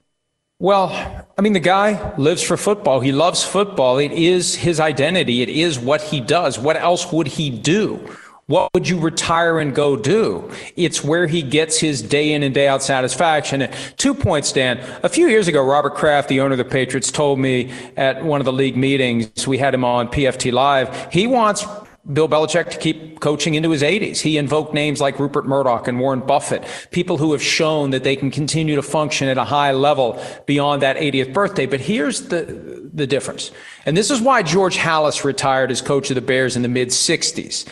[0.62, 0.90] Well,
[1.38, 3.00] I mean, the guy lives for football.
[3.00, 3.96] He loves football.
[3.96, 5.40] It is his identity.
[5.40, 6.58] It is what he does.
[6.58, 7.96] What else would he do?
[8.44, 10.50] What would you retire and go do?
[10.76, 13.62] It's where he gets his day in and day out satisfaction.
[13.62, 14.78] And two points, Dan.
[15.02, 18.42] A few years ago, Robert Kraft, the owner of the Patriots, told me at one
[18.42, 21.64] of the league meetings, we had him on PFT Live, he wants
[22.10, 24.20] Bill Belichick to keep coaching into his 80s.
[24.20, 28.16] He invoked names like Rupert Murdoch and Warren Buffett, people who have shown that they
[28.16, 31.66] can continue to function at a high level beyond that 80th birthday.
[31.66, 33.50] But here's the, the difference.
[33.84, 36.88] And this is why George Halas retired as coach of the Bears in the mid
[36.88, 37.68] 60s.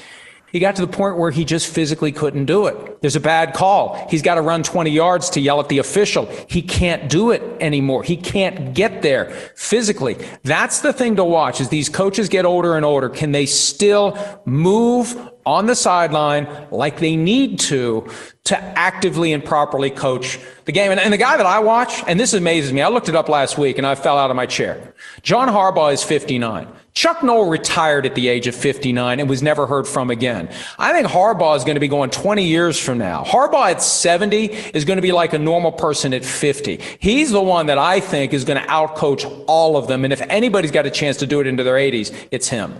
[0.50, 3.02] He got to the point where he just physically couldn't do it.
[3.02, 4.06] There's a bad call.
[4.08, 6.26] He's got to run 20 yards to yell at the official.
[6.48, 8.02] He can't do it anymore.
[8.02, 10.16] He can't get there physically.
[10.44, 13.10] That's the thing to watch as these coaches get older and older.
[13.10, 18.08] Can they still move on the sideline like they need to
[18.44, 20.90] to actively and properly coach the game?
[20.90, 23.28] And, and the guy that I watch, and this amazes me, I looked it up
[23.28, 24.94] last week and I fell out of my chair.
[25.20, 26.68] John Harbaugh is 59.
[26.98, 30.50] Chuck Noll retired at the age of 59 and was never heard from again.
[30.80, 33.22] I think Harbaugh is going to be going 20 years from now.
[33.22, 36.80] Harbaugh at 70 is going to be like a normal person at 50.
[36.98, 40.02] He's the one that I think is going to outcoach all of them.
[40.02, 42.74] And if anybody's got a chance to do it into their 80s, it's him.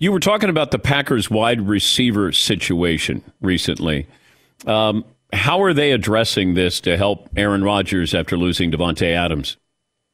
[0.00, 4.08] You were talking about the Packers wide receiver situation recently.
[4.66, 9.56] Um, how are they addressing this to help Aaron Rodgers after losing Davante Adams?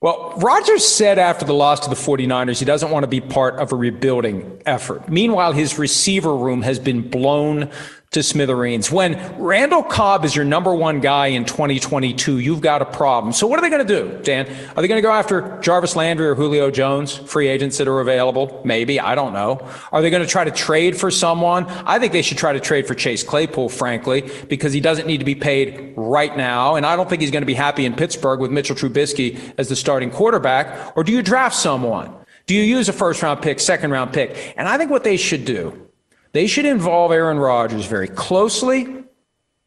[0.03, 3.61] Well, Rodgers said after the loss to the 49ers he doesn't want to be part
[3.61, 5.09] of a rebuilding effort.
[5.09, 7.71] Meanwhile, his receiver room has been blown
[8.13, 8.93] to smithereens.
[8.93, 13.33] When Randall Cobb is your number one guy in 2022, you've got a problem.
[13.33, 14.47] So what are they going to do, Dan?
[14.77, 18.01] Are they going to go after Jarvis Landry or Julio Jones, free agents that are
[18.01, 18.61] available?
[18.65, 19.01] Maybe.
[19.01, 19.67] I don't know.
[19.93, 21.65] Are they going to try to trade for someone?
[21.67, 25.19] I think they should try to trade for Chase Claypool, frankly, because he doesn't need
[25.19, 26.75] to be paid right now.
[26.75, 29.71] And I don't think he's going to be happy in Pittsburgh with Mitchell Trubisky as
[29.71, 30.95] the starting quarterback.
[30.97, 32.15] Or do you draft someone?
[32.45, 34.55] Do you use a first round pick, second round pick?
[34.59, 35.89] And I think what they should do
[36.33, 39.03] they should involve Aaron Rodgers very closely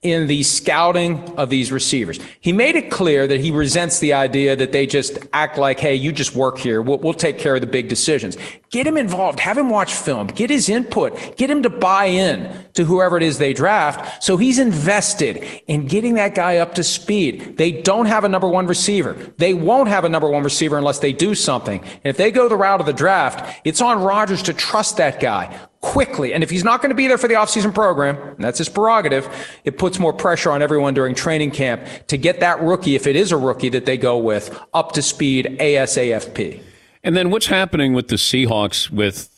[0.06, 2.20] in the scouting of these receivers.
[2.40, 5.96] He made it clear that he resents the idea that they just act like, hey,
[5.96, 6.80] you just work here.
[6.80, 8.38] We'll, we'll, take care of the big decisions.
[8.70, 9.40] Get him involved.
[9.40, 10.28] Have him watch film.
[10.28, 11.38] Get his input.
[11.38, 14.24] Get him to buy in to whoever it is they draft.
[14.24, 17.58] So he's invested in getting that guy up to speed.
[17.58, 19.14] They don't have a number one receiver.
[19.38, 21.80] They won't have a number one receiver unless they do something.
[21.80, 25.20] And if they go the route of the draft, it's on Rodgers to trust that
[25.20, 26.34] guy quickly.
[26.34, 29.30] And if he's not going to be there for the offseason program, that's his prerogative,
[29.64, 33.16] it puts more pressure on everyone during training camp to get that rookie, if it
[33.16, 36.60] is a rookie that they go with, up to speed ASAFP.
[37.04, 39.30] And then what's happening with the Seahawks with,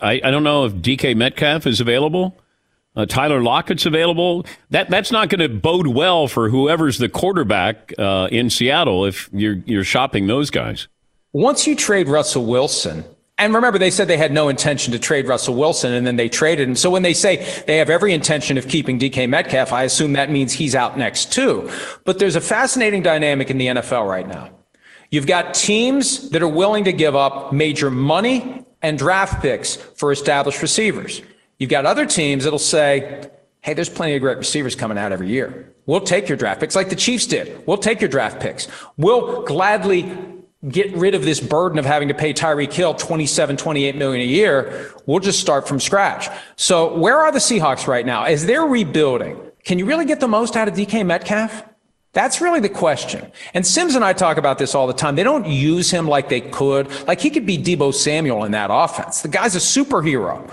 [0.00, 2.38] I, I don't know if DK Metcalf is available.
[2.94, 4.46] Uh, Tyler Lockett's available.
[4.70, 9.28] That that's not going to bode well for whoever's the quarterback uh, in Seattle if
[9.32, 10.88] you're you're shopping those guys.
[11.32, 13.04] Once you trade Russell Wilson,
[13.38, 16.28] and remember, they said they had no intention to trade Russell Wilson, and then they
[16.28, 16.74] traded him.
[16.74, 20.28] So when they say they have every intention of keeping DK Metcalf, I assume that
[20.30, 21.70] means he's out next too.
[22.04, 24.50] But there's a fascinating dynamic in the NFL right now.
[25.10, 30.10] You've got teams that are willing to give up major money and draft picks for
[30.10, 31.22] established receivers.
[31.58, 35.28] You've got other teams that'll say, hey, there's plenty of great receivers coming out every
[35.28, 35.72] year.
[35.86, 37.66] We'll take your draft picks like the Chiefs did.
[37.66, 38.68] We'll take your draft picks.
[38.96, 40.14] We'll gladly
[40.66, 44.30] get rid of this burden of having to pay Tyreek Hill 27, 28 million a
[44.30, 44.92] year.
[45.06, 46.28] We'll just start from scratch.
[46.56, 48.24] So where are the Seahawks right now?
[48.24, 51.64] As they're rebuilding, can you really get the most out of DK Metcalf?
[52.12, 53.30] That's really the question.
[53.54, 55.14] And Sims and I talk about this all the time.
[55.14, 56.90] They don't use him like they could.
[57.06, 59.22] Like he could be Deebo Samuel in that offense.
[59.22, 60.52] The guy's a superhero.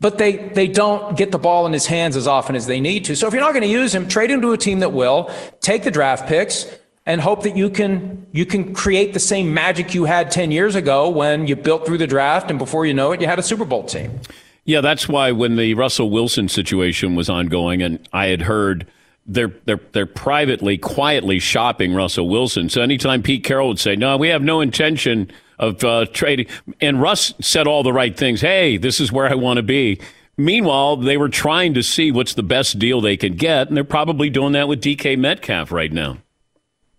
[0.00, 3.04] But they, they don't get the ball in his hands as often as they need
[3.06, 3.16] to.
[3.16, 5.30] So if you're not going to use him, trade him to a team that will,
[5.60, 6.66] take the draft picks,
[7.10, 10.76] and hope that you can you can create the same magic you had 10 years
[10.76, 13.42] ago when you built through the draft and before you know it you had a
[13.42, 14.20] Super Bowl team.
[14.64, 18.86] Yeah, that's why when the Russell Wilson situation was ongoing and I had heard
[19.26, 22.68] they're they're they're privately quietly shopping Russell Wilson.
[22.68, 26.46] So anytime Pete Carroll would say, "No, we have no intention of uh, trading,"
[26.80, 28.40] and Russ said all the right things.
[28.40, 30.00] Hey, this is where I want to be.
[30.36, 33.84] Meanwhile, they were trying to see what's the best deal they could get, and they're
[33.84, 36.18] probably doing that with DK Metcalf right now.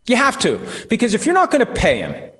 [0.08, 0.60] You have to,
[0.90, 2.32] because if you're not going to pay him,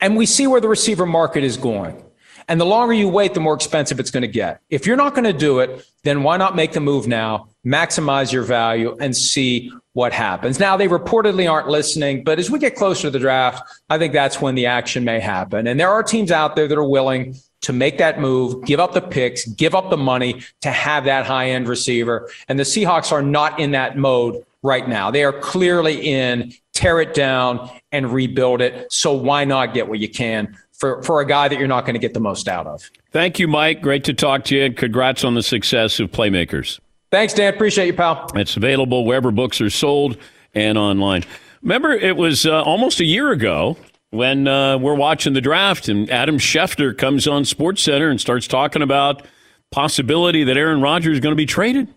[0.00, 2.02] and we see where the receiver market is going,
[2.48, 4.60] and the longer you wait, the more expensive it's going to get.
[4.70, 8.32] If you're not going to do it, then why not make the move now, maximize
[8.32, 10.58] your value, and see what happens?
[10.58, 14.12] Now, they reportedly aren't listening, but as we get closer to the draft, I think
[14.12, 15.66] that's when the action may happen.
[15.66, 18.94] And there are teams out there that are willing to make that move, give up
[18.94, 22.30] the picks, give up the money to have that high end receiver.
[22.48, 25.10] And the Seahawks are not in that mode right now.
[25.10, 28.92] They are clearly in tear it down and rebuild it.
[28.92, 31.94] So why not get what you can for, for a guy that you're not going
[31.94, 32.88] to get the most out of?
[33.10, 33.82] Thank you, Mike.
[33.82, 34.64] Great to talk to you.
[34.64, 36.78] And congrats on the success of Playmakers.
[37.10, 37.52] Thanks, Dan.
[37.52, 38.30] Appreciate you, pal.
[38.36, 40.18] It's available wherever books are sold
[40.54, 41.24] and online.
[41.62, 43.76] Remember, it was uh, almost a year ago
[44.10, 48.46] when uh, we're watching the draft and Adam Schefter comes on Sports Center and starts
[48.46, 49.26] talking about
[49.72, 51.92] possibility that Aaron Rodgers is going to be traded.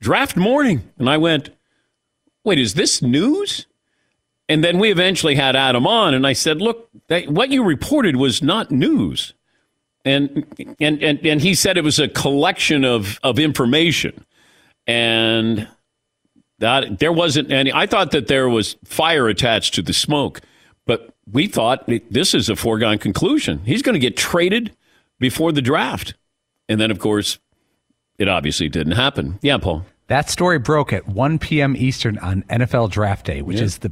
[0.00, 0.90] Draft morning.
[0.98, 1.50] And I went,
[2.44, 3.66] wait, is this news?
[4.48, 8.16] And then we eventually had Adam on, and I said, look, that, what you reported
[8.16, 9.34] was not news.
[10.04, 10.44] And,
[10.80, 14.24] and, and, and he said it was a collection of, of information.
[14.86, 15.68] And
[16.58, 20.40] that there wasn't any, I thought that there was fire attached to the smoke,
[20.86, 23.60] but we thought this is a foregone conclusion.
[23.64, 24.76] He's going to get traded
[25.18, 26.14] before the draft.
[26.68, 27.38] And then, of course,
[28.18, 29.38] it obviously didn't happen.
[29.40, 29.86] Yeah, Paul.
[30.12, 31.74] That story broke at 1 p.m.
[31.74, 33.62] Eastern on NFL Draft Day, which yeah.
[33.62, 33.90] is the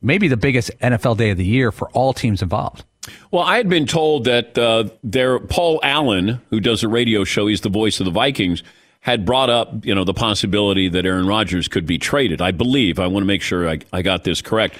[0.00, 2.84] maybe the biggest NFL day of the year for all teams involved.
[3.30, 7.48] Well, I had been told that uh, there, Paul Allen, who does a radio show,
[7.48, 8.62] he's the voice of the Vikings,
[9.00, 12.40] had brought up, you know, the possibility that Aaron Rodgers could be traded.
[12.40, 12.98] I believe.
[12.98, 14.78] I want to make sure I, I got this correct.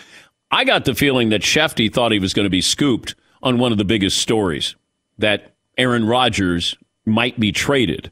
[0.51, 3.73] I got the feeling that Schefty thought he was going to be scooped on one
[3.73, 4.75] of the biggest stories
[5.19, 8.11] that Aaron Rodgers might be traded.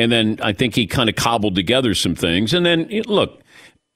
[0.00, 2.54] And then I think he kind of cobbled together some things.
[2.54, 3.42] And then, eh, look,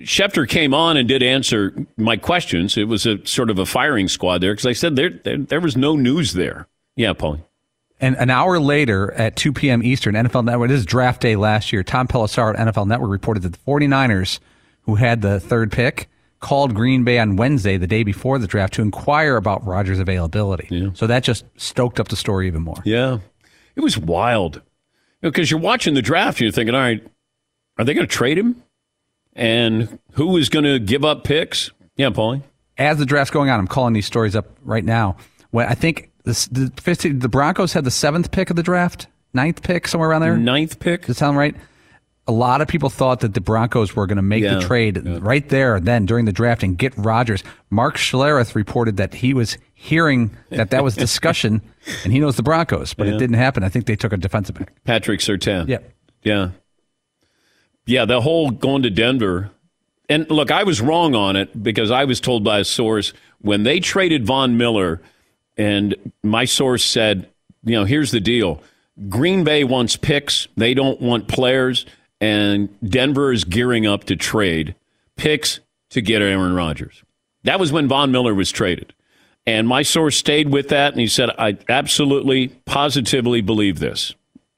[0.02, 2.76] Schefter came on and did answer my questions.
[2.76, 5.60] It was a sort of a firing squad there because I said there, there, there
[5.60, 6.68] was no news there.
[6.94, 7.42] Yeah, Paulie.
[8.00, 9.82] And an hour later at 2 p.m.
[9.82, 13.42] Eastern, NFL Network, this is draft day last year, Tom Pelissero at NFL Network reported
[13.44, 14.40] that the 49ers,
[14.82, 18.74] who had the third pick, called Green Bay on Wednesday, the day before the draft,
[18.74, 20.68] to inquire about Rodgers' availability.
[20.70, 20.90] Yeah.
[20.92, 22.82] So that just stoked up the story even more.
[22.84, 23.20] Yeah.
[23.74, 24.60] It was wild.
[25.30, 27.04] Because you are watching the draft and you're thinking, all right,
[27.78, 28.62] are they going to trade him?
[29.32, 31.70] And who is going to give up picks?
[31.96, 32.42] Yeah, Paulie.
[32.76, 35.16] As the draft's going on, I'm calling these stories up right now.
[35.50, 36.70] When I think this, the,
[37.18, 40.36] the Broncos had the seventh pick of the draft, ninth pick, somewhere around there.
[40.36, 41.02] Ninth pick.
[41.02, 41.56] Does that sound right?
[42.26, 45.02] A lot of people thought that the Broncos were going to make yeah, the trade
[45.04, 45.18] yeah.
[45.20, 47.44] right there then during the draft and get Rodgers.
[47.70, 51.60] Mark Schlereth reported that he was hearing that that was discussion,
[52.04, 53.14] and he knows the Broncos, but yeah.
[53.14, 53.62] it didn't happen.
[53.62, 54.72] I think they took a defensive back.
[54.84, 55.68] Patrick Surtain.
[55.68, 55.78] Yeah.
[56.22, 56.50] Yeah.
[57.86, 59.50] Yeah, the whole going to Denver.
[60.08, 63.62] And look, I was wrong on it because I was told by a source when
[63.62, 65.02] they traded Von Miller,
[65.56, 67.28] and my source said,
[67.62, 68.62] you know, here's the deal
[69.08, 71.84] Green Bay wants picks, they don't want players,
[72.24, 74.74] and Denver is gearing up to trade
[75.16, 75.60] picks
[75.90, 77.02] to get Aaron Rodgers.
[77.42, 78.94] That was when Von Miller was traded.
[79.46, 84.14] And my source stayed with that, and he said, I absolutely, positively believe this.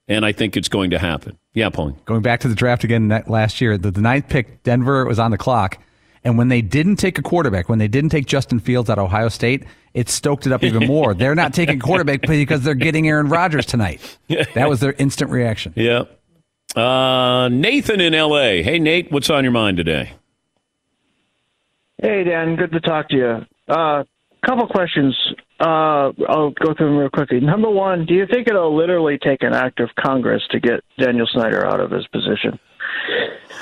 [0.06, 1.36] And I think it's going to happen.
[1.54, 1.96] Yeah, Pauline.
[2.04, 5.32] Going back to the draft again last year, the, the ninth pick, Denver was on
[5.32, 5.78] the clock.
[6.22, 9.28] And when they didn't take a quarterback, when they didn't take Justin Fields at Ohio
[9.28, 11.14] State, it stoked it up even more.
[11.14, 14.18] they're not taking quarterback because they're getting Aaron Rodgers tonight.
[14.54, 15.72] That was their instant reaction.
[15.74, 16.04] Yeah.
[16.74, 18.62] Uh, Nathan in L.A.
[18.62, 20.12] Hey, Nate, what's on your mind today?
[22.02, 22.56] Hey, Dan.
[22.56, 23.46] Good to talk to you.
[23.68, 24.04] Uh,
[24.46, 25.16] couple questions.
[25.58, 27.40] Uh, I'll go through them real quickly.
[27.40, 31.26] Number one, do you think it'll literally take an act of Congress to get Daniel
[31.32, 32.58] Snyder out of his position?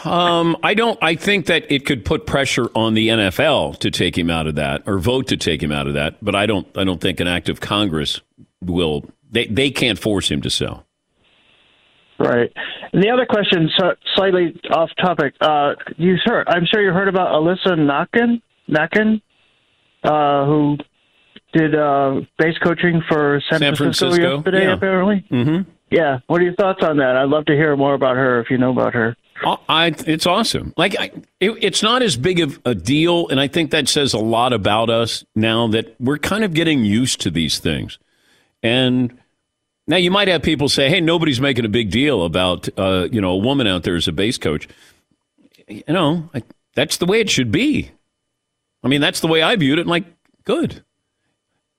[0.04, 0.98] Um, I don't.
[1.02, 4.56] I think that it could put pressure on the NFL to take him out of
[4.56, 6.22] that, or vote to take him out of that.
[6.22, 6.66] But I don't.
[6.76, 8.20] I don't think an act of Congress
[8.60, 9.04] will.
[9.30, 10.84] They they can't force him to sell.
[12.18, 12.52] Right.
[12.92, 15.34] And the other question, so, slightly off topic.
[15.40, 16.46] Uh, you heard?
[16.48, 18.40] I'm sure you heard about Alyssa Nakken.
[18.70, 19.20] Nakken,
[20.04, 20.76] uh, who
[21.52, 24.72] did uh, base coaching for San, San Francisco, Francisco, yesterday, yeah.
[24.74, 25.24] apparently.
[25.30, 25.70] Mm-hmm.
[25.90, 26.18] Yeah.
[26.26, 27.16] What are your thoughts on that?
[27.16, 29.16] I'd love to hear more about her if you know about her.
[29.68, 30.72] I, it's awesome.
[30.76, 31.10] Like, I,
[31.40, 34.52] it, it's not as big of a deal, and I think that says a lot
[34.52, 37.98] about us now that we're kind of getting used to these things.
[38.62, 39.18] And
[39.86, 43.20] now you might have people say, "Hey, nobody's making a big deal about uh, you
[43.20, 44.68] know a woman out there as a base coach."
[45.68, 46.42] You know, I,
[46.74, 47.90] that's the way it should be.
[48.82, 49.86] I mean, that's the way I viewed it.
[49.86, 50.04] Like,
[50.44, 50.84] good.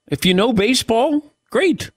[0.07, 1.91] If you know baseball, great.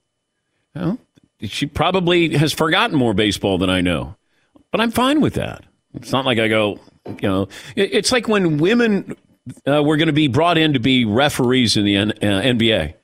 [0.75, 0.99] Know,
[1.43, 4.17] she probably has forgotten more baseball than I know,
[4.71, 5.65] but I'm fine with that.
[5.95, 9.17] It's not like I go, you know, it's like when women
[9.67, 12.95] uh, were going to be brought in to be referees in the N- uh, NBA.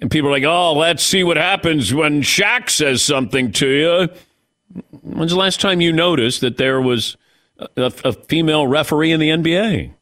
[0.00, 4.08] And people are like, oh, let's see what happens when Shaq says something to you.
[5.02, 7.16] When's the last time you noticed that there was
[7.58, 9.92] a, a female referee in the NBA?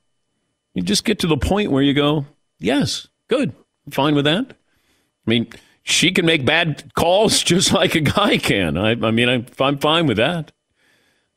[0.74, 2.26] You just get to the point where you go,
[2.60, 3.52] yes, good
[3.92, 4.46] fine with that.
[4.50, 5.48] I mean,
[5.82, 8.76] she can make bad calls just like a guy can.
[8.76, 10.52] I, I mean, I'm, I'm fine with that.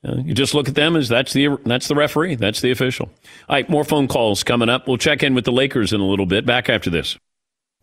[0.04, 3.06] Uh, you just look at them as that's the that's the referee, that's the official.
[3.48, 4.88] All right, more phone calls coming up.
[4.88, 6.44] We'll check in with the Lakers in a little bit.
[6.44, 7.20] Back after this.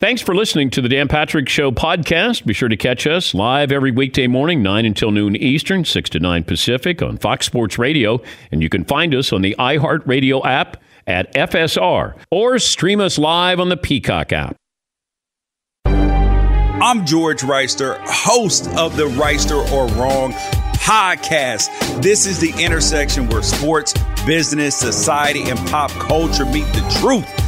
[0.01, 2.47] Thanks for listening to the Dan Patrick Show podcast.
[2.47, 6.21] Be sure to catch us live every weekday morning, 9 until noon Eastern, 6 to
[6.21, 8.23] 9 Pacific on Fox Sports Radio.
[8.53, 13.59] And you can find us on the iHeartRadio app at FSR or stream us live
[13.59, 14.55] on the Peacock app.
[15.85, 20.33] I'm George Wrighster, host of the Reister or Wrong
[20.75, 22.01] podcast.
[22.01, 23.95] This is the intersection where sports,
[24.25, 27.48] business, society, and pop culture meet the truth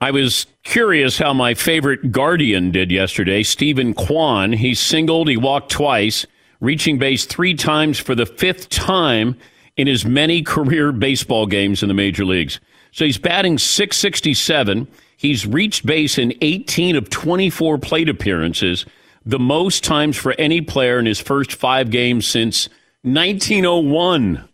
[0.00, 3.42] I was curious how my favorite Guardian did yesterday.
[3.42, 6.26] Steven Kwan, he singled, he walked twice,
[6.60, 9.36] reaching base three times for the fifth time
[9.76, 12.60] in his many career baseball games in the major leagues.
[12.92, 14.86] So he's batting 667.
[15.16, 18.86] He's reached base in 18 of 24 plate appearances,
[19.26, 22.68] the most times for any player in his first five games since
[23.02, 24.48] 1901.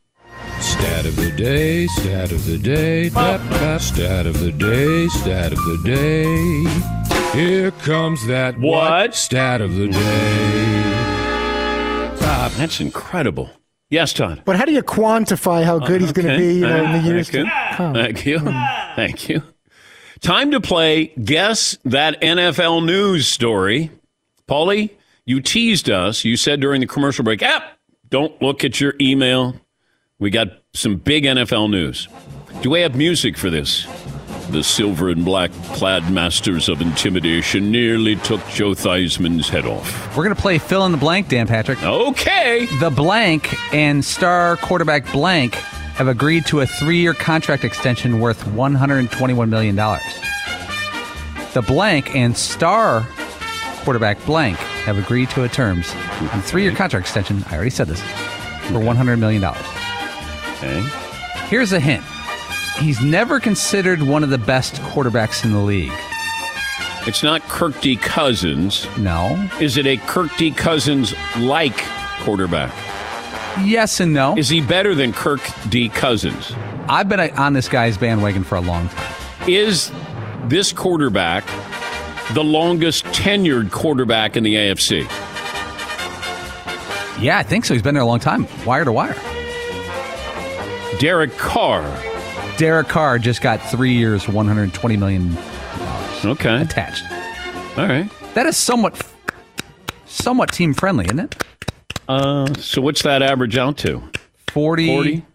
[0.60, 5.52] Stat of the day, stat of the day, dap, dap, stat of the day, stat
[5.52, 6.64] of the day.
[7.32, 9.14] Here comes that what?
[9.14, 12.16] Stat of the day.
[12.16, 12.52] Stop.
[12.52, 13.50] That's incredible.
[13.88, 14.42] Yes, Todd.
[14.44, 16.98] But how do you quantify how good he's going to be you know, in the
[17.08, 17.76] years Thank to you.
[17.76, 17.94] come?
[17.94, 18.38] Thank you.
[18.96, 19.42] Thank you.
[20.20, 23.90] Time to play Guess That NFL News Story.
[24.46, 24.90] Paulie,
[25.24, 26.24] you teased us.
[26.24, 27.72] You said during the commercial break, ah,
[28.10, 29.56] don't look at your email.
[30.20, 32.06] We got some big NFL news.
[32.60, 33.86] Do we have music for this?
[34.50, 40.14] The silver and black clad masters of intimidation nearly took Joe Theismann's head off.
[40.14, 41.82] We're going to play fill in the blank, Dan Patrick.
[41.82, 42.66] Okay.
[42.80, 48.44] The blank and star quarterback blank have agreed to a three year contract extension worth
[48.44, 49.76] $121 million.
[51.54, 53.08] The blank and star
[53.84, 55.94] quarterback blank have agreed to a terms
[56.32, 57.42] on three year contract extension.
[57.48, 59.42] I already said this for $100 million.
[60.62, 60.82] Okay.
[61.48, 62.04] Here's a hint
[62.80, 65.92] he's never considered one of the best quarterbacks in the league.
[67.06, 67.96] It's not Kirk D.
[67.96, 68.86] Cousins.
[68.98, 69.48] No.
[69.58, 70.50] Is it a Kirk D.
[70.50, 71.76] Cousins like
[72.20, 72.72] quarterback?
[73.64, 74.36] Yes and no.
[74.36, 75.40] Is he better than Kirk
[75.70, 75.88] D.
[75.88, 76.52] Cousins?
[76.88, 79.14] I've been on this guy's bandwagon for a long time.
[79.48, 79.90] Is
[80.44, 81.44] this quarterback
[82.34, 85.02] the longest tenured quarterback in the AFC?
[87.20, 87.74] Yeah, I think so.
[87.74, 89.16] He's been there a long time, wire to wire.
[91.00, 91.82] Derek Carr.
[92.58, 95.34] Derek Carr just got three years, $120 million
[96.22, 96.60] Okay.
[96.60, 97.02] attached.
[97.78, 98.10] All right.
[98.34, 99.00] That is somewhat
[100.04, 101.42] somewhat team friendly, isn't it?
[102.06, 104.02] Uh, so what's that average out to?
[104.48, 104.86] 40.
[104.88, 105.26] 40?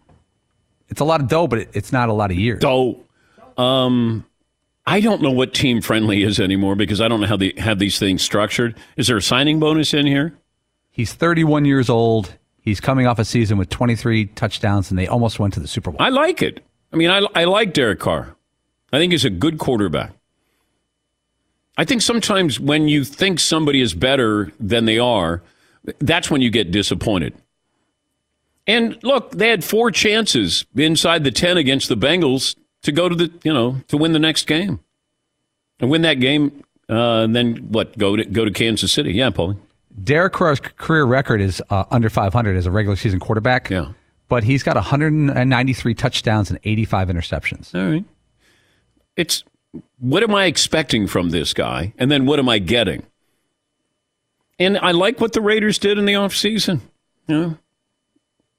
[0.90, 2.60] It's a lot of dough, but it, it's not a lot of years.
[2.60, 3.00] Dough.
[3.58, 4.24] Um,
[4.86, 7.80] I don't know what team friendly is anymore because I don't know how they have
[7.80, 8.78] these things structured.
[8.98, 10.38] Is there a signing bonus in here?
[10.92, 12.36] He's 31 years old.
[12.66, 15.92] He's coming off a season with 23 touchdowns, and they almost went to the Super
[15.92, 16.02] Bowl.
[16.02, 16.66] I like it.
[16.92, 18.36] I mean, I, I like Derek Carr.
[18.92, 20.14] I think he's a good quarterback.
[21.78, 25.44] I think sometimes when you think somebody is better than they are,
[26.00, 27.36] that's when you get disappointed.
[28.66, 33.16] And look, they had four chances inside the 10 against the Bengals to go to
[33.16, 34.80] the, you know, to win the next game.
[35.80, 39.12] And win that game, uh, and then what, go to, go to Kansas City.
[39.12, 39.58] Yeah, Paulie.
[40.04, 43.70] Derek Carr's career record is uh, under 500 as a regular season quarterback.
[43.70, 43.94] Yeah.
[44.28, 47.76] But he's got 193 touchdowns and 85 interceptions.
[47.76, 48.06] All right.
[49.16, 49.44] It's
[50.00, 51.94] what am I expecting from this guy?
[51.98, 53.06] And then what am I getting?
[54.58, 56.82] And I like what the Raiders did in the offseason.
[57.28, 57.58] You know,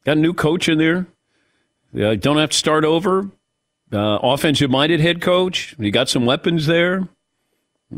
[0.04, 1.06] got a new coach in there.
[1.92, 3.30] Yeah, don't have to start over.
[3.92, 5.74] Uh, offensive minded head coach.
[5.78, 7.08] You got some weapons there.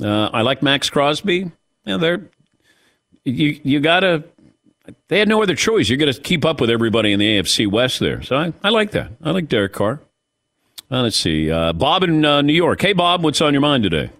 [0.00, 1.50] Uh, I like Maxx Crosby.
[1.84, 2.28] Yeah, they're
[3.30, 4.24] you you gotta
[5.08, 5.88] they had no other choice.
[5.88, 8.22] You're gonna keep up with everybody in the AFC West there.
[8.22, 9.12] So I, I like that.
[9.22, 10.00] I like Derek Carr.
[10.90, 11.50] Uh, let's see.
[11.50, 12.80] Uh, Bob in uh, New York.
[12.80, 14.10] Hey Bob, what's on your mind today?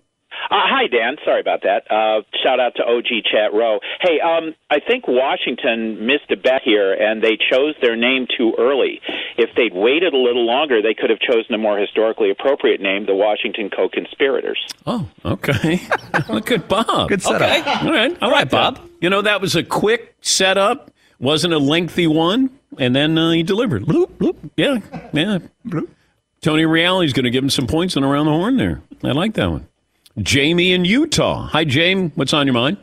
[0.50, 1.16] Uh, hi, Dan.
[1.26, 1.84] Sorry about that.
[1.90, 3.80] Uh, shout out to OG Chat Row.
[4.00, 8.54] Hey, um, I think Washington missed a bet here, and they chose their name too
[8.59, 9.00] early.
[9.36, 13.04] If they'd waited a little longer, they could have chosen a more historically appropriate name,
[13.04, 14.59] the Washington Co-Conspirators.
[14.86, 15.82] Oh, okay.
[16.30, 17.11] Look at Bob.
[17.11, 17.42] Good setup.
[17.42, 17.86] Okay.
[17.86, 18.22] All right.
[18.22, 18.88] All right, Bob.
[19.01, 20.90] You know, that was a quick setup,
[21.20, 23.84] wasn't a lengthy one, and then uh, he delivered.
[23.84, 24.36] Bloop, bloop.
[24.57, 24.78] Yeah,
[25.12, 25.38] yeah.
[25.66, 25.88] Bloop.
[26.40, 28.80] Tony Reali's going to give him some points and around the horn there.
[29.03, 29.68] I like that one.
[30.18, 31.46] Jamie in Utah.
[31.49, 32.11] Hi, Jamie.
[32.14, 32.78] What's on your mind?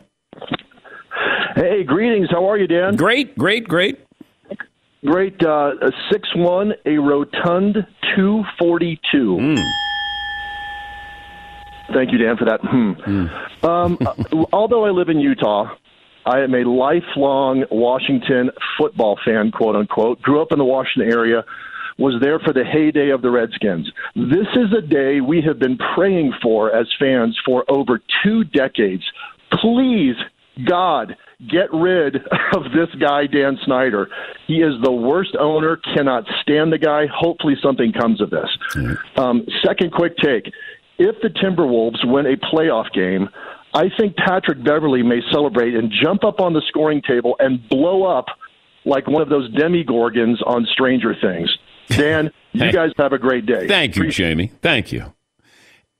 [1.56, 2.28] Hey, greetings.
[2.32, 2.96] How are you, Dan?
[2.96, 4.00] Great, great, great.
[5.06, 5.42] Great.
[5.44, 7.86] Uh, a six one, a rotund
[8.16, 9.38] two forty two.
[9.38, 9.56] Hmm.
[11.94, 12.60] Thank you, Dan, for that.
[12.62, 13.28] Hmm.
[13.66, 15.76] Um, uh, although I live in Utah,
[16.26, 20.22] I am a lifelong Washington football fan, quote unquote.
[20.22, 21.46] Grew up in the Washington area.
[21.98, 23.90] Was there for the heyday of the Redskins.
[24.16, 29.04] This is a day we have been praying for as fans for over two decades.
[29.62, 30.16] Please,
[30.68, 31.16] God,
[31.50, 32.18] get rid
[32.54, 34.10] of this guy, Dan Snyder.
[34.46, 37.06] He is the worst owner, cannot stand the guy.
[37.08, 38.50] Hopefully, something comes of this.
[39.16, 40.52] Um, second quick take
[40.98, 43.30] if the Timberwolves win a playoff game,
[43.76, 48.04] I think Patrick Beverley may celebrate and jump up on the scoring table and blow
[48.04, 48.26] up
[48.86, 51.56] like one of those demogorgons on Stranger Things.
[51.90, 53.68] Dan, you guys have a great day.
[53.68, 54.52] Thank you, Jamie.
[54.62, 55.14] Thank you.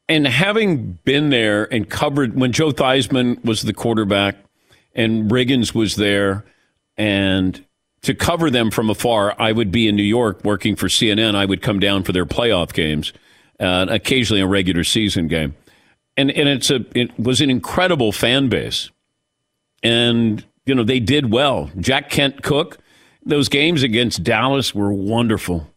[0.08, 4.38] And having been there and covered when Joe Theismann was the quarterback
[4.94, 6.46] and Riggins was there,
[6.96, 7.64] and
[8.04, 11.36] to cover them from afar, I would be in New York working for CNN.
[11.36, 13.12] I would come down for their playoff games,
[13.60, 15.56] uh, occasionally a regular season game,
[16.18, 18.90] and and it's a it was an incredible fan base,
[19.84, 21.70] and you know they did well.
[21.80, 22.78] Jack Kent Cooke,
[23.26, 25.68] those games against Dallas were wonderful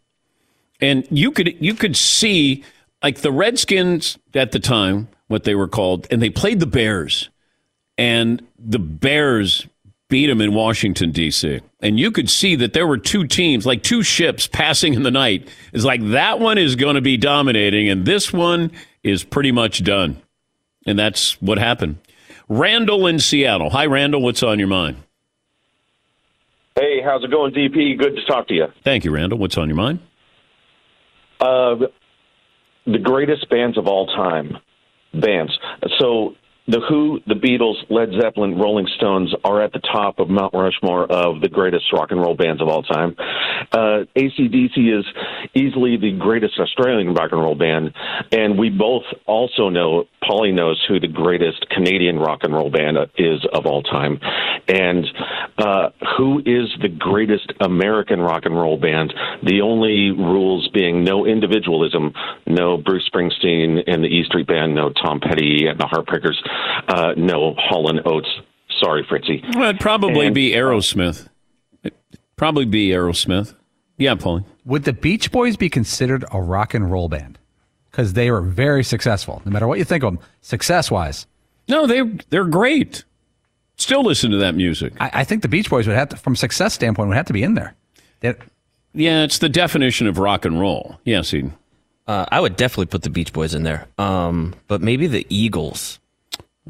[0.80, 2.64] and you could you could see
[3.03, 7.30] like the Redskins at the time, what they were called, and they played the Bears,
[7.97, 9.66] and the Bears
[10.09, 11.61] beat them in Washington D.C.
[11.80, 15.11] And you could see that there were two teams, like two ships passing in the
[15.11, 15.49] night.
[15.72, 18.72] It's like that one is going to be dominating, and this one
[19.03, 20.20] is pretty much done.
[20.89, 21.99] And that's what happened.
[22.49, 23.68] Randall in Seattle.
[23.68, 24.22] Hi, Randall.
[24.22, 24.97] What's on your mind?
[26.74, 27.99] Hey, how's it going, DP?
[27.99, 28.68] Good to talk to you.
[28.84, 29.39] Thank you, Randall.
[29.39, 29.99] What's on your mind?
[31.41, 31.74] Uh,
[32.86, 34.57] the greatest bands of all time,
[35.12, 35.53] bands.
[35.99, 36.36] So
[36.69, 41.11] the Who, the Beatles, Led Zeppelin, Rolling Stones are at the top of Mount Rushmore
[41.11, 43.16] of the greatest rock and roll bands of all time.
[43.73, 45.05] Uh, ACDC is
[45.55, 47.95] easily the greatest Australian rock and roll band,
[48.33, 52.99] and we both also know, Paulie knows who the greatest Canadian rock and roll band
[53.16, 54.21] is of all time,
[54.69, 55.07] and
[55.57, 55.89] uh,
[56.19, 59.14] who is the greatest American rock and roll band.
[59.43, 62.12] The only rules being no individualism,
[62.47, 66.37] no Bruce Springsteen and the E Street Band, no Tom Petty and the Heartbreakers,
[66.88, 68.28] uh, no Hall and Oates.
[68.80, 69.42] Sorry, Fritzy.
[69.54, 71.28] Well, it'd probably And- be Aerosmith.
[71.82, 71.98] It'd
[72.36, 73.54] probably be Aerosmith.
[73.96, 74.44] Yeah, Paulie.
[74.64, 77.38] Would the Beach Boys be considered a rock and roll band?
[77.90, 81.26] Because they were very successful, no matter what you think of them, success wise.
[81.68, 83.02] No, they they're great.
[83.76, 84.92] Still listen to that music.
[85.00, 87.32] I, I think the Beach Boys would have to, from success standpoint, would have to
[87.32, 87.74] be in there.
[88.20, 88.34] They-
[88.94, 90.98] Yeah, it's the definition of rock and roll.
[91.04, 91.54] Yes, Eden.
[92.06, 93.86] Uh, I would definitely put the Beach Boys in there.
[93.98, 95.98] Um, but maybe the Eagles.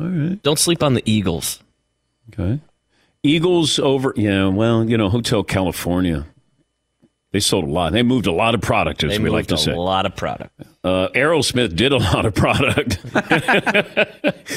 [0.01, 0.43] All right.
[0.43, 1.61] Don't sleep on the Eagles.
[2.33, 2.61] Okay.
[3.23, 4.13] Eagles over.
[4.17, 6.27] Yeah, well, you know, Hotel California.
[7.33, 7.93] They sold a lot.
[7.93, 9.75] They moved a lot of product, as They we like moved to a say.
[9.75, 10.59] lot of product.
[10.83, 12.99] Uh, Aerosmith did a lot of product.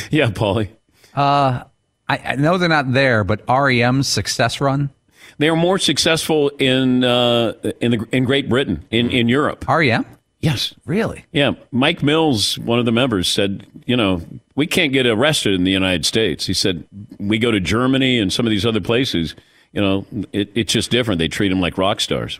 [0.09, 0.69] yeah, Paulie.
[1.13, 1.63] Uh,
[2.07, 4.89] I, I know they're not there, but REM's success run.
[5.37, 9.65] They are more successful in uh, in the in Great Britain, in in Europe.
[9.67, 10.05] REM.
[10.41, 10.73] Yes.
[10.85, 11.25] Really?
[11.31, 11.51] Yeah.
[11.71, 14.21] Mike Mills, one of the members, said, you know,
[14.55, 16.47] we can't get arrested in the United States.
[16.47, 16.83] He said,
[17.19, 19.35] we go to Germany and some of these other places,
[19.71, 21.19] you know, it, it's just different.
[21.19, 22.39] They treat them like rock stars.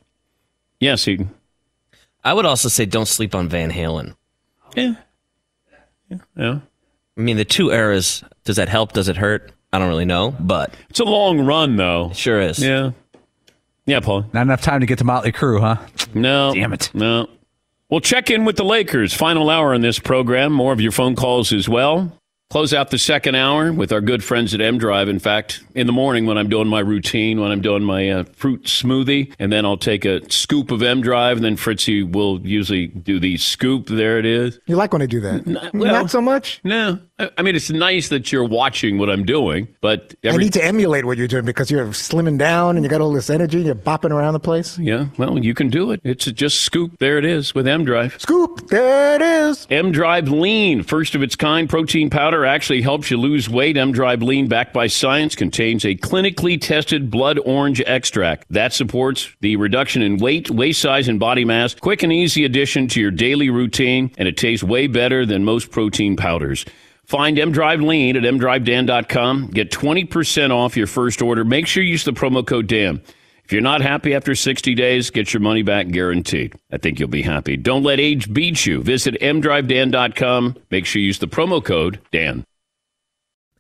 [0.80, 1.28] Yes, he.
[2.24, 4.16] I would also say don't sleep on Van Halen.
[4.76, 4.96] Yeah.
[6.36, 6.60] Yeah.
[7.18, 8.94] I mean, the two eras, does that help?
[8.94, 9.52] Does it hurt?
[9.72, 10.74] I don't really know, but.
[10.90, 12.10] It's a long run, though.
[12.10, 12.60] It sure is.
[12.60, 12.92] Yeah.
[13.86, 14.26] Yeah, Paul.
[14.34, 15.78] Not enough time to get to Motley Crue, huh?
[16.14, 16.54] No.
[16.54, 16.92] Damn it.
[16.94, 17.30] No.
[17.92, 19.14] We'll check in with the Lakers.
[19.14, 20.54] Final hour on this program.
[20.54, 22.21] More of your phone calls as well.
[22.52, 25.08] Close out the second hour with our good friends at M Drive.
[25.08, 28.24] In fact, in the morning when I'm doing my routine, when I'm doing my uh,
[28.36, 32.42] fruit smoothie, and then I'll take a scoop of M Drive, and then Fritzy will
[32.46, 33.88] usually do the scoop.
[33.88, 34.60] There it is.
[34.66, 35.72] You like when I do that?
[35.74, 36.60] well, Not so much.
[36.66, 40.52] No, I I mean it's nice that you're watching what I'm doing, but I need
[40.52, 43.60] to emulate what you're doing because you're slimming down and you got all this energy
[43.60, 44.78] and you're bopping around the place.
[44.78, 46.02] yeah, well, you can do it.
[46.04, 46.98] It's just scoop.
[47.00, 48.20] There it is with M Drive.
[48.20, 48.68] Scoop.
[48.68, 49.68] There it is.
[49.70, 53.78] M Drive Lean, first of its kind protein powder, actually helps you lose weight.
[53.78, 59.30] M Drive Lean, backed by science, contains a clinically tested blood orange extract that supports
[59.42, 61.74] the reduction in weight, waist size, and body mass.
[61.74, 65.72] Quick and easy addition to your daily routine, and it tastes way better than most
[65.72, 66.66] protein powders.
[67.06, 69.48] Find M Drive Lean at mdrivedan.com.
[69.48, 71.44] Get 20% off your first order.
[71.44, 73.02] Make sure you use the promo code DAN.
[73.52, 76.54] If you're not happy after 60 days, get your money back guaranteed.
[76.72, 77.58] I think you'll be happy.
[77.58, 78.82] Don't let age beat you.
[78.82, 80.56] Visit mdrivedan.com.
[80.70, 82.46] Make sure you use the promo code DAN.